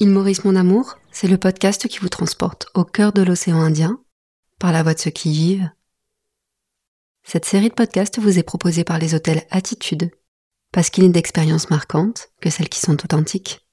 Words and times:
Il 0.00 0.10
Maurice 0.10 0.44
mon 0.44 0.54
amour, 0.54 0.96
c'est 1.10 1.26
le 1.26 1.38
podcast 1.38 1.88
qui 1.88 1.98
vous 1.98 2.08
transporte 2.08 2.68
au 2.74 2.84
cœur 2.84 3.12
de 3.12 3.22
l'océan 3.22 3.60
Indien, 3.60 3.98
par 4.60 4.70
la 4.70 4.84
voix 4.84 4.94
de 4.94 5.00
ceux 5.00 5.10
qui 5.10 5.30
y 5.30 5.32
vivent. 5.32 5.70
Cette 7.24 7.44
série 7.44 7.68
de 7.68 7.74
podcasts 7.74 8.20
vous 8.20 8.38
est 8.38 8.44
proposée 8.44 8.84
par 8.84 9.00
les 9.00 9.16
hôtels 9.16 9.42
Attitude, 9.50 10.12
parce 10.72 10.90
qu'il 10.90 11.02
n'est 11.02 11.10
d'expériences 11.10 11.68
marquantes 11.68 12.28
que 12.40 12.48
celles 12.48 12.68
qui 12.68 12.78
sont 12.78 12.94
authentiques. 13.04 13.66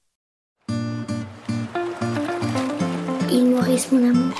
Il 3.30 3.44
Maurice 3.50 3.92
mon 3.92 4.10
amour. 4.10 4.34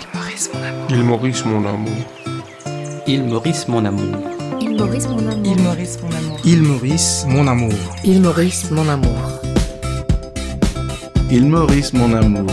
Il 0.91 1.05
Maurice 1.05 1.45
mon 1.45 1.64
amour. 1.64 1.92
Il 3.06 3.23
Maurice 3.23 3.68
mon 3.68 3.84
amour. 3.84 4.16
Il 4.59 4.74
Maurice 4.74 5.18
mon 5.18 5.27
amour. 5.28 5.45
Il 5.45 5.62
Maurice 5.62 5.98
mon 6.02 6.10
amour. 6.10 6.41
Il 6.45 6.62
Maurice 6.62 7.24
mon 7.28 7.46
amour. 7.46 7.73
Il 8.05 8.20
Maurice 8.20 8.70
mon 8.73 8.88
amour. 8.88 9.55
Il 11.28 11.46
Maurice 11.46 11.92
mon 11.92 12.14
amour. 12.14 12.46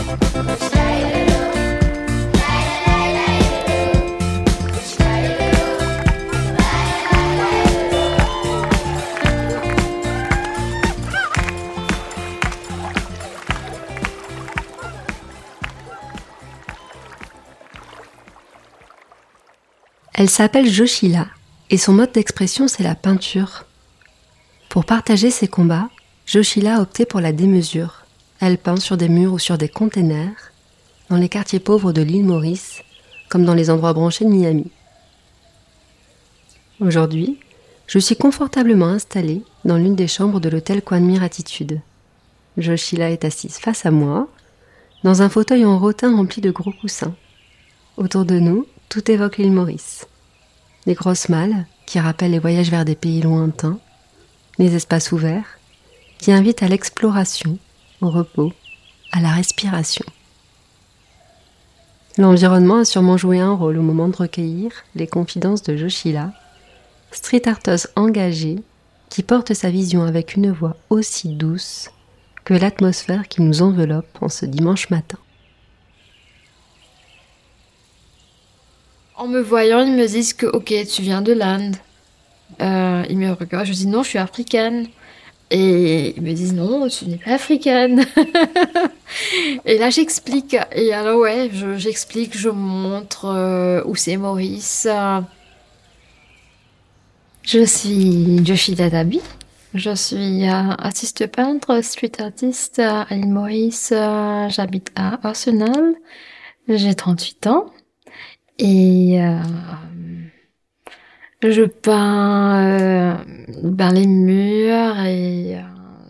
Elle 20.16 20.30
s'appelle 20.30 20.70
Joshila 20.70 21.28
et 21.70 21.78
son 21.78 21.94
mode 21.94 22.12
d'expression 22.14 22.68
c'est 22.68 22.84
la 22.84 22.96
peinture. 22.96 23.66
Pour 24.70 24.86
partager 24.86 25.30
ses 25.30 25.48
combats, 25.48 25.90
Joshila 26.26 26.78
a 26.78 26.82
opté 26.82 27.06
pour 27.06 27.20
la 27.20 27.32
démesure. 27.32 28.03
Elle 28.46 28.58
peint 28.58 28.76
sur 28.76 28.98
des 28.98 29.08
murs 29.08 29.32
ou 29.32 29.40
sur 29.40 29.58
des 29.58 29.70
containers, 29.70 30.52
dans 31.10 31.16
les 31.16 31.30
quartiers 31.30 31.62
pauvres 31.62 31.94
de 31.94 32.02
l'île 32.02 32.26
Maurice, 32.26 32.82
comme 33.30 33.46
dans 33.46 33.54
les 33.54 33.70
endroits 33.70 33.94
branchés 33.94 34.26
de 34.26 34.30
Miami. 34.30 34.70
Aujourd'hui, 36.82 37.40
je 37.88 38.00
suis 38.00 38.18
confortablement 38.18 38.88
installée 38.88 39.44
dans 39.64 39.78
l'une 39.78 39.96
des 39.96 40.10
chambres 40.10 40.42
de 40.42 40.50
l'hôtel 40.50 40.82
Quanmire 40.82 41.24
Attitude. 41.24 41.80
Joshila 42.58 43.12
est 43.12 43.24
assise 43.24 43.60
face 43.60 43.86
à 43.86 43.92
moi, 43.92 44.28
dans 45.06 45.22
un 45.22 45.30
fauteuil 45.30 45.64
en 45.64 45.80
rotin 45.80 46.14
rempli 46.14 46.42
de 46.42 46.52
gros 46.52 46.74
coussins. 46.74 47.16
Autour 47.96 48.26
de 48.26 48.40
nous, 48.40 48.68
tout 48.90 49.10
évoque 49.10 49.38
l'île 49.38 49.54
Maurice. 49.54 50.06
Les 50.86 50.96
grosses 50.96 51.30
malles, 51.30 51.66
qui 51.86 51.98
rappellent 51.98 52.32
les 52.32 52.40
voyages 52.40 52.72
vers 52.72 52.84
des 52.84 52.96
pays 52.96 53.22
lointains, 53.22 53.80
les 54.58 54.76
espaces 54.76 55.14
ouverts, 55.14 55.60
qui 56.18 56.34
invitent 56.34 56.62
à 56.62 56.68
l'exploration, 56.68 57.58
au 58.02 58.10
repos, 58.10 58.52
à 59.12 59.22
la 59.22 59.30
respiration. 59.30 60.06
L'environnement 62.18 62.80
a 62.80 62.86
sûrement 62.86 63.18
joué 63.18 63.40
un 63.40 63.54
rôle 63.54 63.78
au 63.78 63.82
moment 63.82 64.08
de 64.08 64.16
recueillir 64.16 64.72
les 64.96 65.08
confidences 65.08 65.64
de 65.64 65.76
Joshila, 65.76 66.32
street 67.12 67.48
arteuse 67.48 67.88
engagée 67.96 68.60
qui 69.10 69.24
porte 69.24 69.54
sa 69.54 69.70
vision 69.70 70.04
avec 70.04 70.36
une 70.36 70.52
voix 70.52 70.76
aussi 70.90 71.30
douce 71.30 71.90
que 72.46 72.54
l'atmosphère 72.54 73.28
qui 73.28 73.42
nous 73.42 73.62
enveloppe 73.62 74.18
en 74.22 74.30
ce 74.30 74.46
dimanche 74.46 74.90
matin. 74.90 75.18
En 79.16 79.28
me 79.28 79.40
voyant, 79.40 79.82
ils 79.82 79.94
me 79.94 80.08
disent 80.08 80.34
que, 80.34 80.48
ok, 80.48 80.74
tu 80.92 81.02
viens 81.02 81.22
de 81.22 81.34
l'Inde. 81.34 81.76
Euh, 82.62 83.04
ils 83.10 83.18
me 83.18 83.32
regardent, 83.32 83.66
je 83.66 83.74
dis 83.74 83.88
non, 83.88 84.04
je 84.04 84.10
suis 84.10 84.20
africaine. 84.20 84.88
Et 85.52 86.16
ils 86.18 86.22
me 86.24 86.34
disent 86.34 86.54
non, 86.54 86.88
tu 86.88 87.06
n'es 87.06 87.18
pas 87.18 87.32
africaine. 87.34 88.06
et 89.66 89.78
là, 89.78 89.90
j'explique. 89.92 90.58
Et 90.76 90.94
alors, 90.94 91.20
ouais, 91.20 91.50
je- 91.54 91.78
j'explique, 91.78 92.36
je, 92.38 92.50
montre 92.50 93.26
euh, 93.26 93.82
où 93.86 93.96
c'est 93.96 94.18
Maurice. 94.18 94.88
Je 97.44 97.66
suis 97.66 98.46
Joshida 98.46 98.90
Dabi. 98.90 99.20
Je 99.74 99.94
suis 99.96 100.44
euh, 100.48 100.70
artiste 100.78 101.28
peintre, 101.28 101.82
street 101.82 102.12
artiste 102.20 102.80
à 102.80 103.06
Maurice. 103.16 103.92
Euh, 103.96 104.48
J'habite 104.50 104.92
à 104.96 105.20
Arsenal. 105.28 105.96
J'ai 106.68 106.94
38 106.96 107.48
ans. 107.48 107.66
Et 108.60 109.20
euh, 109.22 109.40
je 111.52 111.64
peins 111.64 112.56
euh, 112.56 113.16
ben, 113.64 113.92
les 113.92 114.08
murs 114.08 115.00
et 115.00 115.58
euh, 115.58 115.62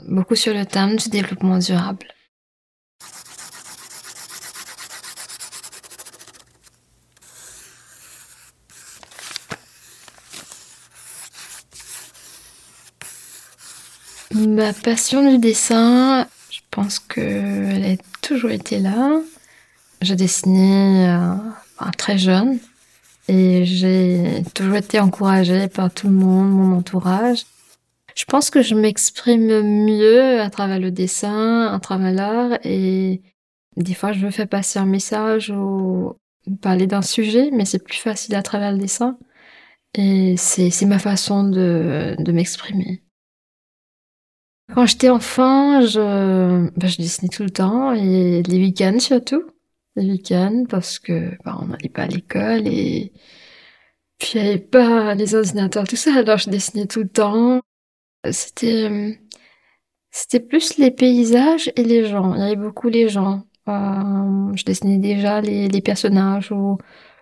beaucoup 0.08 0.36
sur 0.36 0.54
le 0.54 0.66
thème 0.66 0.96
du 0.98 1.10
développement 1.10 1.58
durable. 1.58 2.08
Ma 14.36 14.74
passion 14.74 15.30
du 15.32 15.38
dessin, 15.38 16.28
je 16.50 16.60
pense 16.70 17.00
qu'elle 17.00 17.86
a 17.86 17.96
toujours 18.22 18.52
été 18.52 18.80
là. 18.80 19.22
Je 20.02 20.14
dessinais 20.16 21.08
euh, 21.10 21.36
enfin, 21.78 21.92
très 21.98 22.18
jeune 22.18 22.60
et 23.28 23.66
j'ai 23.66 24.44
toujours 24.54 24.76
été 24.76 25.00
encouragée 25.00 25.68
par 25.68 25.94
tout 25.94 26.08
le 26.08 26.14
monde, 26.14 26.52
mon 26.52 26.78
entourage. 26.78 27.46
Je 28.16 28.26
pense 28.26 28.50
que 28.50 28.62
je 28.62 28.76
m'exprime 28.76 29.62
mieux 29.86 30.40
à 30.42 30.50
travers 30.50 30.80
le 30.80 30.92
dessin, 30.92 31.68
à 31.74 31.80
travers 31.80 32.12
l'art 32.12 32.60
et 32.64 33.22
des 33.76 33.94
fois 33.96 34.12
je 34.12 34.20
veux 34.20 34.32
faire 34.32 34.48
passer 34.48 34.78
un 34.78 34.86
message 34.86 35.50
ou 35.50 36.14
parler 36.62 36.86
d'un 36.86 37.02
sujet, 37.02 37.50
mais 37.52 37.66
c'est 37.66 37.84
plus 37.84 37.98
facile 37.98 38.36
à 38.36 38.44
travers 38.44 38.72
le 38.72 38.78
dessin 38.78 39.18
et 39.96 40.36
c'est 40.38 40.86
ma 40.86 41.00
façon 41.00 41.44
de, 41.44 42.16
m'exprimer. 42.32 43.02
Quand 44.74 44.86
j'étais 44.86 45.10
enfant, 45.10 45.80
ben, 45.80 46.72
je 46.84 46.98
dessinais 46.98 47.30
tout 47.30 47.44
le 47.44 47.52
temps 47.52 47.94
et 47.94 48.44
les 48.44 48.58
week-ends 48.58 49.00
surtout 49.00 49.44
les 49.96 50.10
week-ends 50.12 50.66
parce 50.70 51.00
que 51.00 51.32
bah, 51.44 51.58
on 51.62 51.68
n'allait 51.68 51.90
pas 51.90 52.04
à 52.04 52.08
l'école 52.08 52.68
et 52.68 53.12
puis 54.20 54.32
il 54.36 54.42
n'y 54.42 54.50
avait 54.50 54.60
pas 54.60 55.16
les 55.16 55.36
ordinateurs, 55.36 55.88
tout 55.88 55.96
ça, 55.96 56.16
alors 56.16 56.38
je 56.38 56.50
dessinais 56.50 56.88
tout 56.88 57.02
le 57.02 57.10
temps. 57.10 57.62
C'était 58.32 58.90
euh, 58.90 59.12
c'était 60.12 60.40
plus 60.40 60.78
les 60.78 60.92
paysages 60.92 61.72
et 61.76 61.84
les 61.84 62.06
gens. 62.06 62.36
Il 62.36 62.42
y 62.42 62.44
avait 62.44 62.56
beaucoup 62.56 62.88
les 62.90 63.10
gens. 63.10 63.44
Euh, 63.68 64.52
je 64.56 64.64
dessinais 64.64 65.00
déjà 65.00 65.42
les, 65.42 65.82
personnages 65.82 66.52
ou 66.52 66.78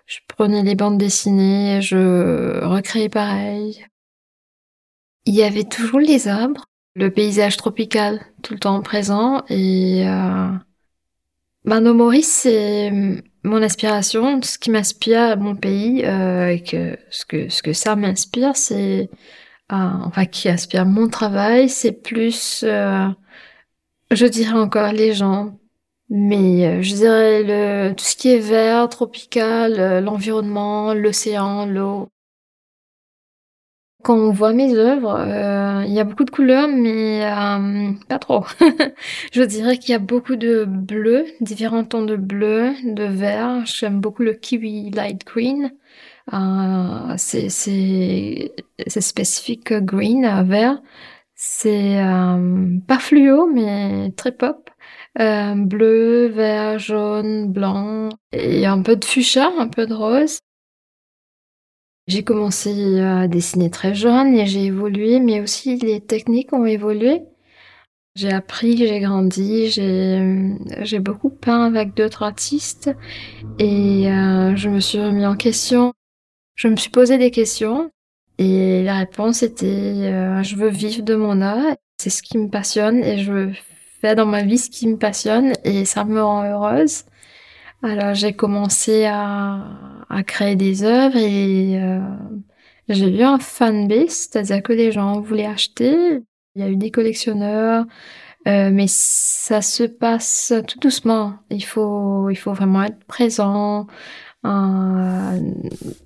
je 0.06 0.18
prenais 0.28 0.62
les 0.62 0.74
bandes 0.74 0.98
dessinées, 0.98 1.80
je 1.80 2.64
recréais 2.64 3.08
pareil. 3.08 3.84
Il 5.24 5.34
y 5.34 5.42
avait 5.42 5.64
toujours 5.64 6.00
les 6.00 6.28
arbres, 6.28 6.66
le 6.94 7.10
paysage 7.10 7.56
tropical 7.56 8.20
tout 8.42 8.54
le 8.54 8.60
temps 8.60 8.82
présent 8.82 9.42
et 9.48 10.06
euh, 10.06 10.50
Mano 11.64 11.94
Maurice, 11.94 12.28
c'est 12.42 12.90
mon 13.44 13.62
inspiration, 13.62 14.42
ce 14.42 14.58
qui 14.58 14.70
m'inspire 14.70 15.36
mon 15.38 15.54
pays, 15.56 16.04
euh, 16.04 16.48
et 16.48 16.62
que 16.62 16.98
ce 17.10 17.24
que 17.24 17.48
ce 17.48 17.62
que 17.62 17.72
ça 17.72 17.94
m'inspire, 17.96 18.56
c'est 18.56 19.10
euh, 19.72 19.76
enfin 20.06 20.26
qui 20.26 20.48
inspire 20.48 20.86
mon 20.86 21.08
travail, 21.08 21.68
c'est 21.68 21.92
plus, 21.92 22.64
euh, 22.64 23.06
je 24.10 24.26
dirais 24.26 24.52
encore 24.58 24.92
les 24.92 25.12
gens, 25.14 25.58
mais 26.10 26.66
euh, 26.80 26.82
je 26.82 26.94
dirais 26.94 27.42
le 27.44 27.94
tout 27.94 28.04
ce 28.04 28.16
qui 28.16 28.28
est 28.30 28.38
vert, 28.38 28.88
tropical, 28.88 29.78
euh, 29.80 30.00
l'environnement, 30.00 30.94
l'océan, 30.94 31.66
l'eau. 31.66 32.08
Quand 34.02 34.16
on 34.16 34.32
voit 34.32 34.52
mes 34.52 34.74
œuvres, 34.74 35.16
euh, 35.16 35.84
il 35.86 35.92
y 35.92 36.00
a 36.00 36.04
beaucoup 36.04 36.24
de 36.24 36.30
couleurs, 36.30 36.66
mais 36.68 37.24
euh, 37.24 37.92
pas 38.08 38.18
trop. 38.18 38.44
Je 39.32 39.42
dirais 39.42 39.78
qu'il 39.78 39.92
y 39.92 39.94
a 39.94 40.00
beaucoup 40.00 40.34
de 40.34 40.64
bleu, 40.64 41.24
différents 41.40 41.84
tons 41.84 42.04
de 42.04 42.16
bleu, 42.16 42.72
de 42.84 43.04
vert. 43.04 43.64
J'aime 43.64 44.00
beaucoup 44.00 44.22
le 44.22 44.34
kiwi 44.34 44.90
light 44.90 45.24
green. 45.24 45.72
Euh, 46.32 47.14
c'est 47.16 47.50
spécifique 49.00 49.72
green 49.72 50.42
vert. 50.44 50.82
C'est 51.34 51.96
pas 52.86 52.98
fluo, 52.98 53.46
mais 53.46 54.10
très 54.16 54.32
pop. 54.32 54.70
Bleu, 55.16 56.26
vert, 56.26 56.78
jaune, 56.78 57.52
blanc 57.52 58.08
et 58.32 58.66
un 58.66 58.82
peu 58.82 58.96
de 58.96 59.04
fuchsia, 59.04 59.50
un 59.58 59.68
peu 59.68 59.86
de 59.86 59.94
rose. 59.94 60.38
J'ai 62.08 62.24
commencé 62.24 63.00
à 63.00 63.28
dessiner 63.28 63.70
très 63.70 63.94
jeune 63.94 64.34
et 64.34 64.46
j'ai 64.46 64.64
évolué, 64.64 65.20
mais 65.20 65.40
aussi 65.40 65.76
les 65.76 66.00
techniques 66.00 66.52
ont 66.52 66.66
évolué. 66.66 67.22
J'ai 68.14 68.30
appris, 68.30 68.76
j'ai 68.76 69.00
grandi, 69.00 69.70
j'ai 69.70 70.56
j'ai 70.80 70.98
beaucoup 70.98 71.30
peint 71.30 71.64
avec 71.64 71.94
d'autres 71.94 72.24
artistes 72.24 72.90
et 73.58 74.10
euh, 74.10 74.54
je 74.56 74.68
me 74.68 74.80
suis 74.80 74.98
remis 75.00 75.24
en 75.26 75.36
question. 75.36 75.94
Je 76.56 76.68
me 76.68 76.76
suis 76.76 76.90
posé 76.90 77.18
des 77.18 77.30
questions 77.30 77.90
et 78.38 78.82
la 78.82 78.98
réponse 78.98 79.42
était 79.42 79.66
euh, 79.66 80.42
je 80.42 80.56
veux 80.56 80.68
vivre 80.68 81.02
de 81.02 81.14
mon 81.14 81.40
art, 81.40 81.76
c'est 81.98 82.10
ce 82.10 82.22
qui 82.22 82.36
me 82.38 82.48
passionne 82.50 83.02
et 83.04 83.18
je 83.18 83.32
veux 83.32 83.52
faire 84.00 84.16
dans 84.16 84.26
ma 84.26 84.42
vie 84.42 84.58
ce 84.58 84.70
qui 84.70 84.88
me 84.88 84.98
passionne 84.98 85.52
et 85.64 85.84
ça 85.86 86.04
me 86.04 86.22
rend 86.22 86.44
heureuse. 86.44 87.04
Alors 87.82 88.14
j'ai 88.14 88.34
commencé 88.34 89.06
à, 89.06 89.64
à 90.12 90.22
créer 90.22 90.56
des 90.56 90.84
œuvres 90.84 91.16
et 91.16 91.80
euh, 91.82 92.00
j'ai 92.88 93.08
eu 93.08 93.22
un 93.22 93.38
fanbase, 93.38 94.28
c'est-à-dire 94.30 94.62
que 94.62 94.72
les 94.72 94.92
gens 94.92 95.20
voulaient 95.20 95.46
acheter. 95.46 96.20
Il 96.54 96.62
y 96.62 96.64
a 96.64 96.68
eu 96.68 96.76
des 96.76 96.90
collectionneurs, 96.90 97.86
euh, 98.46 98.70
mais 98.70 98.86
ça 98.88 99.62
se 99.62 99.84
passe 99.84 100.52
tout 100.68 100.78
doucement. 100.78 101.34
Il 101.50 101.64
faut, 101.64 102.28
il 102.28 102.36
faut 102.36 102.52
vraiment 102.52 102.82
être 102.82 103.02
présent, 103.06 103.86
euh, 104.44 105.38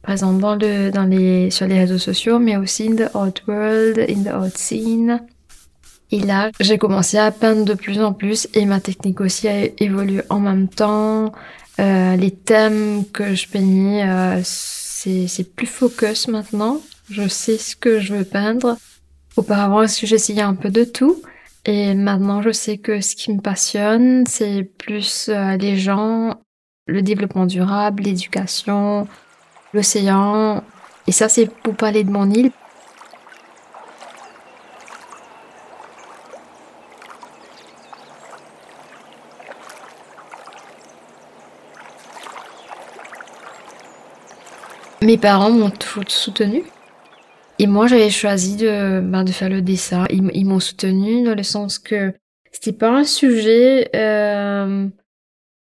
présent 0.02 0.32
dans 0.32 0.54
le, 0.54 0.90
dans 0.90 1.04
les, 1.04 1.50
sur 1.50 1.66
les 1.66 1.80
réseaux 1.80 1.98
sociaux, 1.98 2.38
mais 2.38 2.56
aussi 2.56 2.88
in 2.88 2.94
the 2.94 3.10
art 3.12 3.32
world, 3.48 3.98
in 4.08 4.22
the 4.22 4.28
art 4.28 4.56
scene. 4.56 5.20
Et 6.12 6.20
là, 6.20 6.52
j'ai 6.60 6.78
commencé 6.78 7.18
à 7.18 7.32
peindre 7.32 7.64
de 7.64 7.74
plus 7.74 8.00
en 8.00 8.12
plus 8.12 8.46
et 8.54 8.64
ma 8.66 8.78
technique 8.78 9.20
aussi 9.20 9.48
a 9.48 9.64
évolué 9.78 10.22
en 10.28 10.38
même 10.38 10.68
temps. 10.68 11.32
Euh, 11.78 12.16
les 12.16 12.30
thèmes 12.30 13.04
que 13.12 13.34
je 13.34 13.48
peignais, 13.48 14.08
euh, 14.08 14.40
c'est 14.44 15.54
plus 15.54 15.66
focus 15.66 16.28
maintenant. 16.28 16.80
Je 17.10 17.28
sais 17.28 17.58
ce 17.58 17.76
que 17.76 18.00
je 18.00 18.14
veux 18.14 18.24
peindre. 18.24 18.76
Auparavant, 19.36 19.86
j'essayais 19.86 20.42
un 20.42 20.54
peu 20.54 20.70
de 20.70 20.84
tout? 20.84 21.22
Et 21.66 21.94
maintenant, 21.94 22.42
je 22.42 22.50
sais 22.50 22.78
que 22.78 23.00
ce 23.00 23.14
qui 23.16 23.32
me 23.32 23.40
passionne, 23.40 24.24
c'est 24.26 24.62
plus 24.62 25.28
euh, 25.28 25.56
les 25.56 25.76
gens, 25.76 26.40
le 26.86 27.02
développement 27.02 27.44
durable, 27.44 28.04
l'éducation, 28.04 29.06
l'océan. 29.74 30.62
Et 31.06 31.12
ça, 31.12 31.28
c'est 31.28 31.46
pour 31.46 31.74
parler 31.74 32.04
de 32.04 32.10
mon 32.10 32.30
île. 32.30 32.50
Mes 45.06 45.18
parents 45.18 45.52
m'ont 45.52 45.70
toujours 45.70 46.02
soutenu. 46.08 46.64
Et 47.60 47.68
moi, 47.68 47.86
j'avais 47.86 48.10
choisi 48.10 48.56
de, 48.56 49.00
ben, 49.00 49.24
faire 49.28 49.48
le 49.48 49.62
dessin. 49.62 50.04
Ils, 50.10 50.44
m'ont 50.44 50.58
soutenu 50.58 51.22
dans 51.22 51.36
le 51.36 51.44
sens 51.44 51.78
que 51.78 52.12
c'était 52.50 52.76
pas 52.76 52.90
un 52.90 53.04
sujet, 53.04 53.88
euh, 53.94 54.88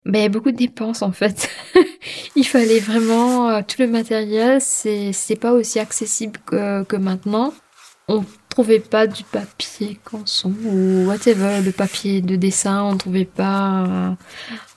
ben, 0.05 0.31
beaucoup 0.31 0.51
de 0.51 0.55
dépenses 0.55 1.01
en 1.01 1.11
fait. 1.11 1.49
Il 2.37 2.45
fallait 2.47 2.79
vraiment 2.79 3.49
euh, 3.49 3.61
tout 3.67 3.81
le 3.81 3.87
matériel. 3.87 4.61
C'est 4.61 5.39
pas 5.41 5.51
aussi 5.51 5.77
accessible 5.77 6.39
que, 6.45 6.83
que 6.83 6.95
maintenant. 6.95 7.53
On 8.07 8.23
trouvait 8.53 8.79
pas 8.79 9.07
du 9.07 9.23
papier 9.23 9.99
canson 10.03 10.53
ou 10.63 11.05
whatever, 11.07 11.61
le 11.65 11.71
papier 11.71 12.21
de 12.21 12.35
dessin, 12.35 12.83
on 12.83 12.97
trouvait 12.97 13.25
pas 13.25 14.15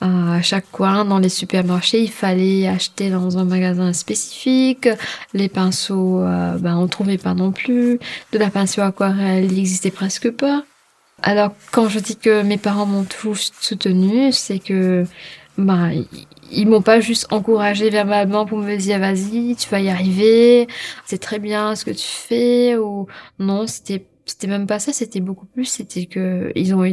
à 0.01 0.41
chaque 0.41 0.71
coin 0.71 1.05
dans 1.05 1.19
les 1.19 1.29
supermarchés. 1.29 2.01
Il 2.01 2.11
fallait 2.11 2.67
acheter 2.67 3.11
dans 3.11 3.37
un 3.37 3.45
magasin 3.45 3.93
spécifique. 3.93 4.89
Les 5.33 5.47
pinceaux, 5.47 6.21
euh, 6.21 6.57
ben 6.57 6.75
on 6.75 6.87
trouvait 6.87 7.19
pas 7.19 7.35
non 7.35 7.51
plus. 7.51 7.99
De 8.31 8.39
la 8.39 8.49
pinceau 8.49 8.81
aquarelle, 8.81 9.51
il 9.51 9.59
existait 9.59 9.91
presque 9.91 10.31
pas. 10.31 10.63
Alors 11.21 11.51
quand 11.71 11.87
je 11.87 11.99
dis 11.99 12.15
que 12.15 12.41
mes 12.41 12.57
parents 12.57 12.87
m'ont 12.87 13.03
toujours 13.03 13.37
soutenu, 13.37 14.31
c'est 14.31 14.59
que 14.59 15.05
bah 15.57 15.89
ils 16.51 16.67
m'ont 16.67 16.81
pas 16.81 16.99
juste 16.99 17.27
encouragé 17.31 17.89
verbalement 17.89 18.45
pour 18.45 18.59
me 18.59 18.75
dire 18.75 18.99
vas-y 18.99 19.55
tu 19.55 19.69
vas 19.69 19.79
y 19.79 19.89
arriver 19.89 20.67
c'est 21.05 21.19
très 21.19 21.39
bien 21.39 21.75
ce 21.75 21.85
que 21.85 21.91
tu 21.91 22.07
fais 22.07 22.77
ou 22.77 23.07
non 23.39 23.67
c'était 23.67 24.05
c'était 24.25 24.47
même 24.47 24.67
pas 24.67 24.79
ça 24.79 24.93
c'était 24.93 25.19
beaucoup 25.19 25.45
plus 25.45 25.65
c'était 25.65 26.05
que 26.05 26.51
ils 26.55 26.73
ont 26.73 26.83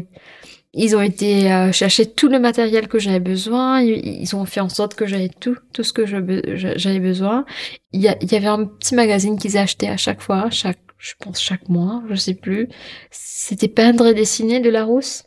ils 0.76 0.96
ont 0.96 1.00
été 1.00 1.52
euh, 1.52 1.70
chercher 1.72 2.06
tout 2.06 2.28
le 2.28 2.40
matériel 2.40 2.88
que 2.88 2.98
j'avais 2.98 3.20
besoin 3.20 3.80
ils, 3.80 4.34
ont 4.34 4.44
fait 4.44 4.60
en 4.60 4.68
sorte 4.68 4.94
que 4.94 5.06
j'avais 5.06 5.28
tout 5.28 5.56
tout 5.72 5.84
ce 5.84 5.92
que 5.92 6.04
j'avais 6.04 7.00
besoin. 7.00 7.44
Il 7.92 8.00
y, 8.00 8.04
y 8.04 8.34
avait 8.36 8.46
un 8.46 8.64
petit 8.64 8.94
magazine 8.94 9.38
qu'ils 9.38 9.56
achetaient 9.56 9.88
à 9.88 9.96
chaque 9.96 10.20
fois 10.20 10.50
chaque 10.50 10.80
je 10.98 11.12
pense 11.20 11.40
chaque 11.40 11.68
mois 11.68 12.02
je 12.10 12.16
sais 12.16 12.34
plus. 12.34 12.68
C'était 13.10 13.68
peindre 13.68 14.06
et 14.06 14.14
dessiner 14.14 14.60
de 14.60 14.70
la 14.70 14.84
rousse 14.84 15.24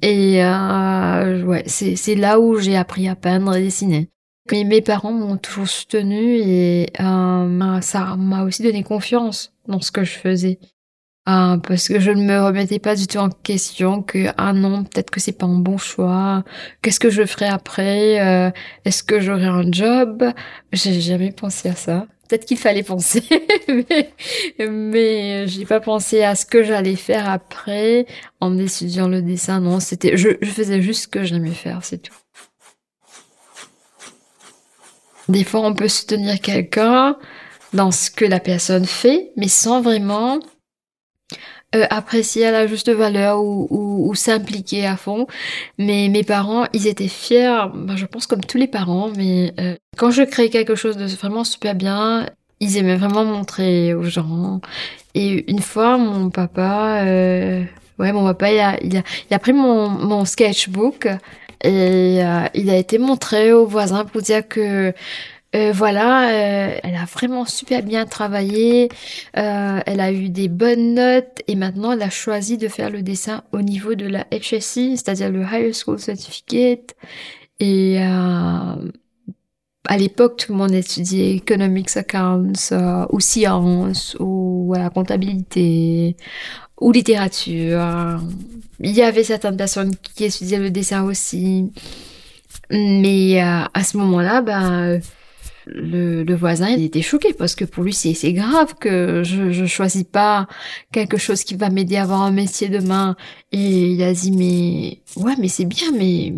et 0.00 0.44
euh, 0.44 1.44
ouais, 1.44 1.64
c'est 1.66 2.14
là 2.14 2.40
où 2.40 2.58
j'ai 2.58 2.76
appris 2.76 3.08
à 3.08 3.14
peindre 3.16 3.54
et 3.54 3.62
dessiner. 3.62 4.08
Mais 4.50 4.64
mes 4.64 4.82
parents 4.82 5.12
m'ont 5.12 5.36
toujours 5.36 5.68
soutenu 5.68 6.36
et 6.36 6.90
euh, 7.00 7.80
ça 7.80 8.16
m'a 8.16 8.42
aussi 8.42 8.62
donné 8.62 8.82
confiance 8.82 9.52
dans 9.68 9.80
ce 9.80 9.92
que 9.92 10.04
je 10.04 10.12
faisais. 10.12 10.58
Euh, 11.28 11.56
parce 11.58 11.86
que 11.86 12.00
je 12.00 12.10
ne 12.10 12.24
me 12.24 12.42
remettais 12.44 12.80
pas 12.80 12.96
du 12.96 13.06
tout 13.06 13.18
en 13.18 13.30
question 13.30 14.02
que 14.02 14.26
ah 14.36 14.52
non 14.52 14.82
peut-être 14.82 15.10
que 15.10 15.20
c'est 15.20 15.30
pas 15.38 15.46
un 15.46 15.60
bon 15.60 15.78
choix 15.78 16.42
qu'est-ce 16.82 16.98
que 16.98 17.10
je 17.10 17.24
ferai 17.24 17.46
après? 17.46 18.20
Euh, 18.20 18.50
est-ce 18.84 19.04
que 19.04 19.20
j'aurai 19.20 19.46
un 19.46 19.70
job? 19.70 20.24
J'ai 20.72 21.00
jamais 21.00 21.30
pensé 21.30 21.68
à 21.68 21.76
ça 21.76 22.06
peut-être 22.32 22.46
qu'il 22.46 22.56
fallait 22.56 22.82
penser, 22.82 23.22
mais, 23.68 24.10
mais 24.58 25.46
j'ai 25.46 25.66
pas 25.66 25.80
pensé 25.80 26.22
à 26.22 26.34
ce 26.34 26.46
que 26.46 26.62
j'allais 26.62 26.96
faire 26.96 27.28
après 27.28 28.06
en 28.40 28.56
étudiant 28.56 29.06
le 29.06 29.20
dessin. 29.20 29.60
Non, 29.60 29.80
c'était, 29.80 30.16
je, 30.16 30.30
je 30.40 30.50
faisais 30.50 30.80
juste 30.80 31.02
ce 31.02 31.08
que 31.08 31.24
j'aimais 31.24 31.50
faire, 31.50 31.80
c'est 31.84 31.98
tout. 31.98 32.14
Des 35.28 35.44
fois, 35.44 35.60
on 35.60 35.74
peut 35.74 35.88
soutenir 35.88 36.40
quelqu'un 36.40 37.18
dans 37.74 37.90
ce 37.90 38.10
que 38.10 38.24
la 38.24 38.40
personne 38.40 38.86
fait, 38.86 39.32
mais 39.36 39.48
sans 39.48 39.82
vraiment 39.82 40.40
euh, 41.74 41.86
apprécier 41.90 42.46
à 42.46 42.50
la 42.50 42.66
juste 42.66 42.90
valeur 42.90 43.42
ou, 43.42 43.66
ou, 43.70 44.14
s'impliquer 44.14 44.86
à 44.86 44.96
fond. 44.96 45.26
Mais 45.78 46.08
mes 46.08 46.22
parents, 46.22 46.66
ils 46.72 46.86
étaient 46.86 47.08
fiers, 47.08 47.66
ben, 47.74 47.96
je 47.96 48.06
pense 48.06 48.26
comme 48.26 48.42
tous 48.42 48.58
les 48.58 48.66
parents, 48.66 49.10
mais 49.16 49.54
euh, 49.58 49.74
quand 49.96 50.10
je 50.10 50.22
crée 50.22 50.50
quelque 50.50 50.74
chose 50.74 50.96
de 50.96 51.06
vraiment 51.06 51.44
super 51.44 51.74
bien, 51.74 52.26
ils 52.60 52.76
aimaient 52.76 52.96
vraiment 52.96 53.24
montrer 53.24 53.94
aux 53.94 54.04
gens. 54.04 54.60
Et 55.14 55.50
une 55.50 55.60
fois, 55.60 55.98
mon 55.98 56.30
papa, 56.30 57.02
euh, 57.04 57.62
ouais, 57.98 58.12
mon 58.12 58.24
papa, 58.24 58.52
il 58.52 58.60
a, 58.60 58.82
il 58.82 58.96
a, 58.96 59.02
il 59.30 59.34
a 59.34 59.38
pris 59.38 59.52
mon, 59.52 59.88
mon 59.88 60.24
sketchbook 60.24 61.08
et 61.64 62.24
euh, 62.24 62.46
il 62.54 62.70
a 62.70 62.76
été 62.76 62.98
montré 62.98 63.52
aux 63.52 63.66
voisins 63.66 64.04
pour 64.04 64.20
dire 64.20 64.46
que 64.46 64.92
euh, 65.54 65.72
voilà, 65.72 66.30
euh, 66.30 66.78
elle 66.82 66.94
a 66.94 67.04
vraiment 67.04 67.44
super 67.44 67.82
bien 67.82 68.06
travaillé, 68.06 68.88
euh, 69.36 69.80
elle 69.84 70.00
a 70.00 70.10
eu 70.10 70.30
des 70.30 70.48
bonnes 70.48 70.94
notes 70.94 71.42
et 71.46 71.56
maintenant 71.56 71.92
elle 71.92 72.02
a 72.02 72.08
choisi 72.08 72.56
de 72.56 72.68
faire 72.68 72.88
le 72.88 73.02
dessin 73.02 73.44
au 73.52 73.60
niveau 73.60 73.94
de 73.94 74.06
la 74.06 74.24
HSC, 74.30 74.96
c'est-à-dire 74.96 75.30
le 75.30 75.42
Higher 75.42 75.72
School 75.74 75.98
Certificate. 75.98 76.94
Et 77.60 77.98
à 78.00 78.78
l'époque, 79.98 80.36
tout 80.38 80.52
le 80.52 80.58
monde 80.58 80.72
étudiait 80.72 81.34
economics 81.36 81.96
accounts 81.96 82.72
ou 83.10 83.20
sciences 83.20 84.16
ou 84.18 84.74
la 84.76 84.90
comptabilité 84.90 86.16
ou 86.80 86.90
littérature. 86.90 88.20
Il 88.80 88.90
y 88.90 89.02
avait 89.02 89.22
certaines 89.22 89.56
personnes 89.56 89.94
qui 89.96 90.24
étudiaient 90.24 90.58
le 90.58 90.70
dessin 90.70 91.04
aussi. 91.04 91.70
Mais 92.70 93.40
à 93.40 93.84
ce 93.84 93.96
moment-là, 93.98 94.40
ben 94.42 95.00
le, 95.74 96.22
le, 96.22 96.34
voisin 96.34 96.68
il 96.68 96.84
était 96.84 97.02
choqué 97.02 97.32
parce 97.32 97.54
que 97.54 97.64
pour 97.64 97.84
lui 97.84 97.92
c'est 97.92 98.32
grave 98.32 98.74
que 98.78 99.22
je 99.24 99.50
je 99.50 99.64
choisis 99.66 100.04
pas 100.04 100.46
quelque 100.92 101.16
chose 101.16 101.44
qui 101.44 101.54
va 101.54 101.70
m'aider 101.70 101.96
à 101.96 102.02
avoir 102.02 102.22
un 102.22 102.30
métier 102.30 102.68
demain. 102.68 103.16
Et 103.52 103.92
il 103.92 104.02
a 104.02 104.12
dit 104.12 104.32
mais 104.32 105.00
ouais 105.22 105.34
mais 105.38 105.48
c'est 105.48 105.64
bien 105.64 105.90
mais 105.92 106.32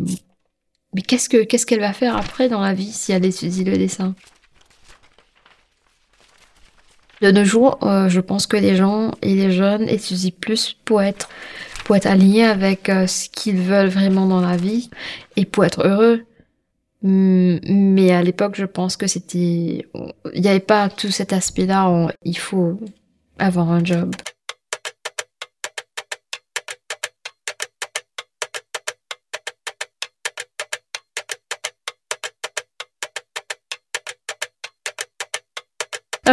mais 0.94 1.02
qu'est-ce 1.02 1.28
que 1.28 1.44
qu'est-ce 1.44 1.66
qu'elle 1.66 1.80
va 1.80 1.92
faire 1.92 2.16
après 2.16 2.48
dans 2.48 2.60
la 2.60 2.74
vie 2.74 2.92
si 2.92 3.12
elle 3.12 3.24
étudie 3.24 3.64
le 3.64 3.76
dessin? 3.76 4.14
De 7.20 7.30
nos 7.30 7.44
jours 7.44 7.78
euh, 7.82 8.08
je 8.08 8.20
pense 8.20 8.46
que 8.46 8.56
les 8.56 8.76
gens 8.76 9.12
et 9.22 9.34
les 9.34 9.52
jeunes 9.52 9.88
étudient 9.88 10.32
plus 10.40 10.76
pour 10.84 11.02
être 11.02 11.28
pour 11.84 11.96
être 11.96 12.06
alignés 12.06 12.44
avec 12.44 12.88
euh, 12.88 13.06
ce 13.06 13.28
qu'ils 13.28 13.60
veulent 13.60 13.88
vraiment 13.88 14.26
dans 14.26 14.40
la 14.40 14.56
vie 14.56 14.90
et 15.36 15.44
pour 15.44 15.64
être 15.64 15.86
heureux 15.86 16.24
mais 17.06 18.12
à 18.12 18.22
l'époque, 18.22 18.56
je 18.56 18.64
pense 18.64 18.96
que 18.96 19.06
c'était, 19.06 19.86
il 20.32 20.40
n'y 20.40 20.48
avait 20.48 20.60
pas 20.60 20.88
tout 20.88 21.10
cet 21.10 21.32
aspect-là. 21.32 22.08
Il 22.24 22.38
faut 22.38 22.80
avoir 23.38 23.70
un 23.70 23.84
job. 23.84 24.14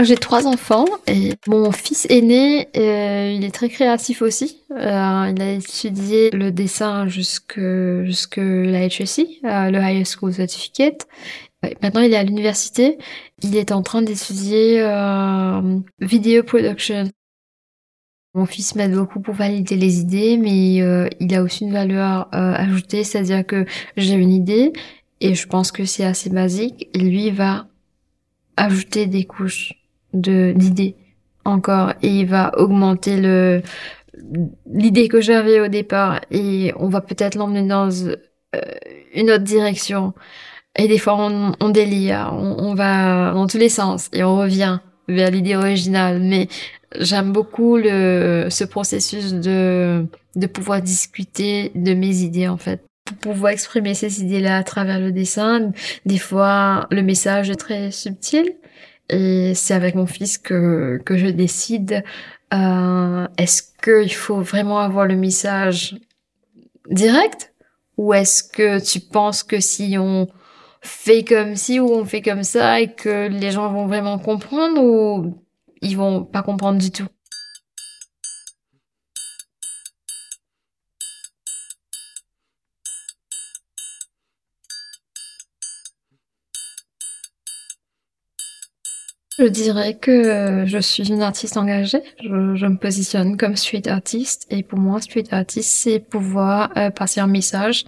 Alors 0.02 0.08
j'ai 0.08 0.16
trois 0.16 0.48
enfants 0.48 0.86
et 1.06 1.34
mon 1.48 1.72
fils 1.72 2.08
aîné, 2.10 2.70
euh, 2.76 3.34
il 3.38 3.46
est 3.46 3.54
très 3.54 3.70
créatif 3.70 4.24
aussi. 4.24 4.64
Euh, 4.72 5.32
il 5.32 5.40
a 5.40 5.52
étudié 5.52 6.32
le 6.32 6.52
dessin 6.52 7.08
jusque 7.08 7.60
jusque 8.04 8.38
la 8.38 8.88
HSI, 8.90 9.42
euh, 9.46 9.70
le 9.70 9.78
High 9.78 10.04
School 10.04 10.34
Certificate. 10.34 11.08
Maintenant, 11.84 12.02
il 12.02 12.14
est 12.14 12.18
à 12.18 12.24
l'université. 12.24 12.98
Il 13.44 13.56
est 13.56 13.72
en 13.72 13.84
train 13.84 14.02
d'étudier 14.02 14.82
euh, 14.82 15.80
video 16.00 16.42
production. 16.42 17.04
Mon 18.34 18.48
fils 18.48 18.74
m'aide 18.74 18.96
beaucoup 18.96 19.20
pour 19.20 19.36
valider 19.36 19.76
les 19.76 20.00
idées, 20.00 20.38
mais 20.38 20.82
euh, 20.82 21.10
il 21.20 21.36
a 21.36 21.44
aussi 21.44 21.66
une 21.66 21.74
valeur 21.74 22.28
euh, 22.34 22.56
ajoutée, 22.56 23.04
c'est-à-dire 23.04 23.46
que 23.46 23.68
j'ai 23.98 24.16
une 24.16 24.34
idée 24.34 24.74
et 25.20 25.36
je 25.36 25.46
pense 25.48 25.72
que 25.72 25.86
c'est 25.86 26.06
assez 26.06 26.32
basique. 26.32 26.90
Et 26.96 26.98
lui 26.98 27.30
va 27.30 27.68
ajouter 28.58 29.06
des 29.06 29.26
couches 29.26 29.76
de 30.14 30.54
d'idées 30.56 30.96
encore 31.46 31.94
et 32.02 32.10
il 32.10 32.28
va 32.28 32.52
augmenter 32.58 33.20
le 33.20 33.62
l'idée 34.72 35.08
que 35.08 35.22
j'avais 35.22 35.60
au 35.60 35.68
départ 35.68 36.22
et 36.32 36.74
on 36.78 36.90
va 36.90 37.02
peut-être 37.02 37.36
l'emmener 37.36 37.68
dans 37.68 37.90
euh, 37.90 38.62
une 39.14 39.32
autre 39.32 39.44
direction. 39.44 40.14
Et 40.78 40.88
des 40.88 40.98
fois 40.98 41.18
on, 41.20 41.54
on 41.60 41.70
délire, 41.70 42.32
on, 42.34 42.56
on 42.60 42.76
va 42.76 43.34
dans 43.34 43.48
tous 43.48 43.58
les 43.58 43.70
sens 43.70 44.10
et 44.14 44.24
on 44.24 44.38
revient 44.38 44.80
vers 45.08 45.32
l'idée 45.32 45.56
originale. 45.56 46.20
Mais 46.22 46.48
j'aime 47.00 47.32
beaucoup 47.32 47.78
le, 47.78 48.48
ce 48.50 48.64
processus 48.64 49.34
de, 49.34 50.06
de 50.36 50.48
pouvoir 50.48 50.82
discuter 50.82 51.72
de 51.76 51.94
mes 51.94 52.22
idées, 52.22 52.48
en 52.48 52.58
fait. 52.58 52.84
Pour 53.06 53.34
pouvoir 53.34 53.52
exprimer 53.52 53.94
ces 53.94 54.22
idées-là 54.22 54.58
à 54.58 54.64
travers 54.64 55.00
le 55.00 55.12
dessin, 55.12 55.72
des 56.06 56.18
fois, 56.18 56.88
le 56.92 57.02
message 57.02 57.50
est 57.50 57.56
très 57.56 57.92
subtil. 57.92 58.54
Et 59.12 59.54
c'est 59.56 59.74
avec 59.74 59.96
mon 59.96 60.06
fils 60.06 60.38
que, 60.38 61.02
je 61.10 61.28
décide, 61.28 62.04
euh, 62.54 63.28
est-ce 63.38 63.62
qu'il 63.84 64.14
faut 64.14 64.40
vraiment 64.40 64.80
avoir 64.80 65.06
le 65.06 65.18
message 65.18 66.00
direct? 66.90 67.54
Ou 67.98 68.14
est-ce 68.14 68.42
que 68.42 68.80
tu 68.84 69.02
penses 69.02 69.44
que 69.44 69.60
si 69.60 69.98
on 70.00 70.28
fait 70.82 71.26
comme 71.26 71.56
ci 71.56 71.80
ou 71.80 71.92
on 71.92 72.06
fait 72.06 72.22
comme 72.22 72.44
ça 72.44 72.80
et 72.80 72.94
que 72.94 73.28
les 73.28 73.52
gens 73.52 73.72
vont 73.72 73.86
vraiment 73.86 74.18
comprendre 74.18 74.82
ou 74.82 75.36
ils 75.82 75.98
vont 75.98 76.24
pas 76.24 76.42
comprendre 76.42 76.80
du 76.80 76.90
tout? 76.90 77.08
Je 89.42 89.48
dirais 89.48 89.96
que 89.96 90.66
je 90.68 90.78
suis 90.78 91.10
une 91.10 91.24
artiste 91.24 91.58
engagée. 91.58 92.04
Je, 92.24 92.30
me 92.30 92.78
positionne 92.78 93.38
comme 93.38 93.56
street 93.56 93.88
artiste 93.88 94.46
et 94.52 94.62
pour 94.62 94.78
moi, 94.78 95.02
street 95.02 95.24
artist, 95.32 95.68
c'est 95.68 96.00
pouvoir 96.00 96.72
euh, 96.78 96.92
passer 96.92 97.22
un 97.22 97.28
message 97.28 97.86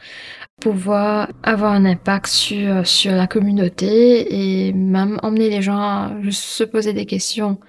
pouvoir 0.60 1.30
avoir 1.44 1.74
un 1.74 1.86
impact 1.86 2.28
sur, 2.28 2.88
sur 2.88 3.12
la 3.12 3.28
communauté 3.28 4.68
et 4.68 4.74
même 4.74 5.20
emmener 5.22 5.50
les 5.50 5.62
gens 5.62 5.78
à 5.78 6.12
se 6.32 6.64
poser 6.64 6.94
des 6.94 7.06
questions. 7.06 7.60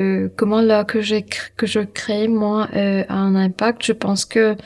Euh, 0.00 0.28
comment 0.36 0.62
là 0.62 0.84
que 0.84 1.00
j'ai 1.00 1.24
que 1.24 1.66
je 1.66 1.80
crée 1.80 2.28
moi 2.28 2.68
euh, 2.74 3.04
un 3.10 3.34
impact? 3.34 3.84
Je 3.84 3.92
pense 3.92 4.24
que 4.24 4.56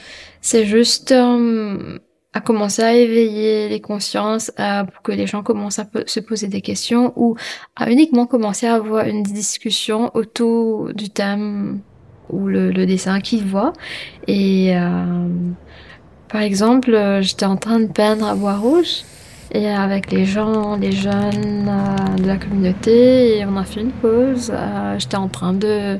c'est 0.40 0.64
juste 0.64 1.10
euh, 1.12 1.98
à 2.32 2.40
commencer 2.40 2.82
à 2.82 2.94
éveiller 2.94 3.68
les 3.68 3.80
consciences 3.80 4.52
à, 4.56 4.84
pour 4.84 5.02
que 5.02 5.12
les 5.12 5.26
gens 5.26 5.42
commencent 5.42 5.78
à 5.78 5.86
se 6.06 6.20
poser 6.20 6.48
des 6.48 6.60
questions 6.60 7.12
ou 7.16 7.36
à 7.76 7.90
uniquement 7.90 8.26
commencer 8.26 8.66
à 8.66 8.74
avoir 8.74 9.06
une 9.06 9.22
discussion 9.22 10.10
autour 10.14 10.94
du 10.94 11.10
thème 11.10 11.80
ou 12.28 12.46
le, 12.46 12.72
dessin 12.86 13.20
qu'ils 13.20 13.44
voient 13.44 13.72
et 14.28 14.76
euh, 14.76 15.28
par 16.30 16.42
exemple, 16.42 17.18
j'étais 17.22 17.46
en 17.46 17.56
train 17.56 17.80
de 17.80 17.86
peindre 17.86 18.24
à 18.24 18.36
bois 18.36 18.56
rouge 18.56 19.02
et 19.50 19.68
avec 19.68 20.12
les 20.12 20.26
gens, 20.26 20.76
les 20.76 20.92
jeunes 20.92 21.68
euh, 21.68 22.22
de 22.22 22.26
la 22.26 22.36
communauté 22.36 23.38
et 23.38 23.44
on 23.46 23.56
a 23.56 23.64
fait 23.64 23.80
une 23.80 23.90
pause. 23.90 24.52
Euh, 24.54 24.96
j'étais 24.98 25.16
en 25.16 25.26
train 25.26 25.52
de 25.52 25.98